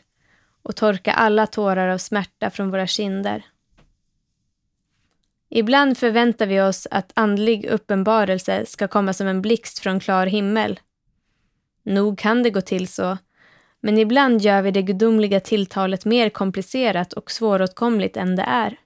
och 0.63 0.75
torka 0.75 1.13
alla 1.13 1.47
tårar 1.47 1.87
av 1.87 1.97
smärta 1.97 2.49
från 2.49 2.71
våra 2.71 2.87
kinder. 2.87 3.45
Ibland 5.49 5.97
förväntar 5.97 6.45
vi 6.45 6.61
oss 6.61 6.87
att 6.91 7.11
andlig 7.13 7.65
uppenbarelse 7.65 8.65
ska 8.65 8.87
komma 8.87 9.13
som 9.13 9.27
en 9.27 9.41
blixt 9.41 9.79
från 9.79 9.99
klar 9.99 10.25
himmel. 10.25 10.79
Nog 11.83 12.19
kan 12.19 12.43
det 12.43 12.49
gå 12.49 12.61
till 12.61 12.87
så, 12.87 13.17
men 13.81 13.97
ibland 13.97 14.41
gör 14.41 14.61
vi 14.61 14.71
det 14.71 14.81
gudomliga 14.81 15.39
tilltalet 15.39 16.05
mer 16.05 16.29
komplicerat 16.29 17.13
och 17.13 17.31
svåråtkomligt 17.31 18.17
än 18.17 18.35
det 18.35 18.43
är. 18.43 18.77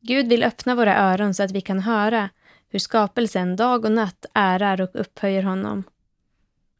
Gud 0.00 0.28
vill 0.28 0.44
öppna 0.44 0.74
våra 0.74 0.96
öron 0.96 1.34
så 1.34 1.42
att 1.42 1.50
vi 1.50 1.60
kan 1.60 1.80
höra 1.80 2.30
hur 2.68 2.78
skapelsen 2.78 3.56
dag 3.56 3.84
och 3.84 3.92
natt 3.92 4.26
ärar 4.34 4.80
och 4.80 4.90
upphöjer 4.94 5.42
honom. 5.42 5.84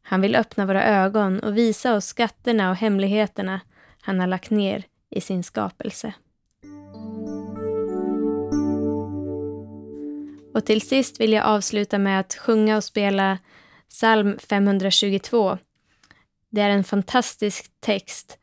Han 0.01 0.21
vill 0.21 0.35
öppna 0.35 0.65
våra 0.65 0.83
ögon 0.83 1.39
och 1.39 1.57
visa 1.57 1.95
oss 1.95 2.05
skatterna 2.05 2.69
och 2.69 2.75
hemligheterna 2.75 3.61
han 4.01 4.19
har 4.19 4.27
lagt 4.27 4.49
ner 4.49 4.83
i 5.09 5.21
sin 5.21 5.43
skapelse. 5.43 6.13
Och 10.57 10.65
till 10.65 10.81
sist 10.81 11.19
vill 11.19 11.33
jag 11.33 11.45
avsluta 11.45 11.97
med 11.97 12.19
att 12.19 12.35
sjunga 12.35 12.77
och 12.77 12.83
spela 12.83 13.37
psalm 13.89 14.37
522. 14.49 15.57
Det 16.51 16.61
är 16.61 16.69
en 16.69 16.83
fantastisk 16.83 17.71
text, 17.79 18.37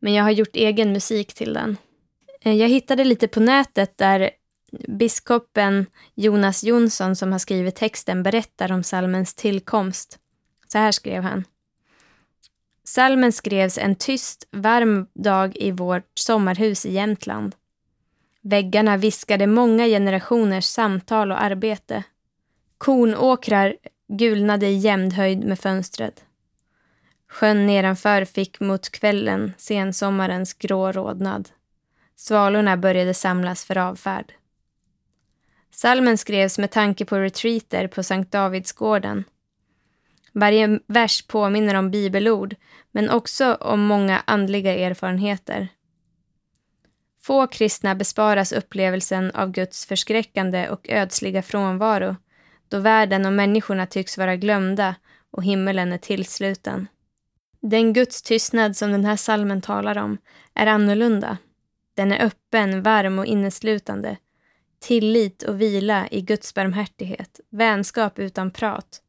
men 0.00 0.14
jag 0.14 0.24
har 0.24 0.30
gjort 0.30 0.56
egen 0.56 0.92
musik 0.92 1.34
till 1.34 1.52
den. 1.52 1.76
Eh, 2.40 2.54
jag 2.54 2.68
hittade 2.68 3.04
lite 3.04 3.28
på 3.28 3.40
nätet 3.40 3.98
där 3.98 4.30
biskopen 4.88 5.86
Jonas 6.14 6.64
Jonsson 6.64 7.16
som 7.16 7.32
har 7.32 7.38
skrivit 7.38 7.76
texten 7.76 8.22
berättar 8.22 8.72
om 8.72 8.82
psalmens 8.82 9.34
tillkomst. 9.34 10.18
Så 10.68 10.78
här 10.78 10.92
skrev 10.92 11.22
han. 11.22 11.44
Salmen 12.84 13.32
skrevs 13.32 13.78
en 13.78 13.94
tyst, 13.94 14.48
varm 14.52 15.06
dag 15.14 15.56
i 15.56 15.70
vårt 15.70 16.10
sommarhus 16.14 16.86
i 16.86 16.92
Jämtland. 16.92 17.54
Väggarna 18.42 18.96
viskade 18.96 19.46
många 19.46 19.86
generationers 19.86 20.64
samtal 20.64 21.32
och 21.32 21.42
arbete. 21.42 22.04
Kornåkrar 22.78 23.76
gulnade 24.08 24.66
i 24.66 24.76
jämnhöjd 24.76 25.44
med 25.44 25.58
fönstret. 25.58 26.24
Sjön 27.28 27.66
nedanför 27.66 28.24
fick 28.24 28.60
mot 28.60 28.88
kvällen 28.88 29.52
sensommarens 29.58 30.54
grå 30.54 30.92
rodnad. 30.92 31.48
Svalorna 32.16 32.76
började 32.76 33.14
samlas 33.14 33.64
för 33.64 33.78
avfärd. 33.78 34.32
Salmen 35.70 36.18
skrevs 36.18 36.58
med 36.58 36.70
tanke 36.70 37.04
på 37.04 37.18
retreater 37.18 37.86
på 37.86 38.02
Sankt 38.02 38.32
Davidsgården. 38.32 39.24
Varje 40.32 40.80
vers 40.86 41.22
påminner 41.26 41.74
om 41.74 41.90
bibelord, 41.90 42.56
men 42.90 43.10
också 43.10 43.54
om 43.54 43.80
många 43.80 44.22
andliga 44.26 44.74
erfarenheter. 44.74 45.68
Få 47.22 47.46
kristna 47.46 47.94
besparas 47.94 48.52
upplevelsen 48.52 49.30
av 49.30 49.52
Guds 49.52 49.86
förskräckande 49.86 50.68
och 50.68 50.88
ödsliga 50.88 51.42
frånvaro, 51.42 52.16
då 52.68 52.78
världen 52.78 53.26
och 53.26 53.32
människorna 53.32 53.86
tycks 53.86 54.18
vara 54.18 54.36
glömda 54.36 54.94
och 55.30 55.44
himmelen 55.44 55.92
är 55.92 55.98
tillsluten. 55.98 56.88
Den 57.62 57.92
Guds 57.92 58.22
tystnad 58.22 58.76
som 58.76 58.92
den 58.92 59.04
här 59.04 59.16
salmen 59.16 59.62
talar 59.62 59.98
om 59.98 60.18
är 60.54 60.66
annorlunda. 60.66 61.38
Den 61.96 62.12
är 62.12 62.24
öppen, 62.24 62.82
varm 62.82 63.18
och 63.18 63.26
inneslutande. 63.26 64.16
Tillit 64.80 65.42
och 65.42 65.60
vila 65.60 66.08
i 66.10 66.20
Guds 66.20 66.54
barmhärtighet, 66.54 67.40
vänskap 67.50 68.18
utan 68.18 68.50
prat. 68.50 69.02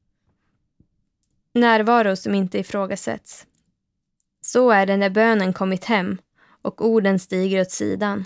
Närvaro 1.54 2.16
som 2.16 2.36
inte 2.36 2.60
ifrågasätts. 2.60 3.48
Så 4.42 4.72
är 4.72 4.86
det 4.86 4.98
när 4.98 5.10
bönen 5.10 5.54
kommit 5.54 5.86
hem 5.86 6.18
och 6.62 6.86
orden 6.86 7.20
stiger 7.20 7.62
åt 7.62 7.72
sidan. 7.72 8.26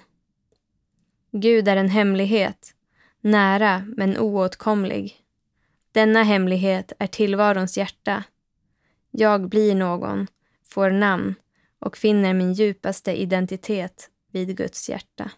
Gud 1.32 1.68
är 1.68 1.76
en 1.76 1.90
hemlighet, 1.90 2.74
nära 3.22 3.86
men 3.98 4.18
oåtkomlig. 4.18 5.16
Denna 5.92 6.24
hemlighet 6.24 6.94
är 7.00 7.08
tillvarons 7.08 7.78
hjärta. 7.78 8.24
Jag 9.12 9.50
blir 9.50 9.76
någon, 9.76 10.28
får 10.64 10.90
namn 10.90 11.36
och 11.80 11.98
finner 11.98 12.34
min 12.34 12.54
djupaste 12.54 13.22
identitet 13.22 14.10
vid 14.32 14.58
Guds 14.58 14.90
hjärta. 14.90 15.32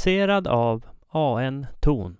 Producerad 0.00 0.46
av 0.46 0.84
AN 1.10 1.66
Ton. 1.80 2.16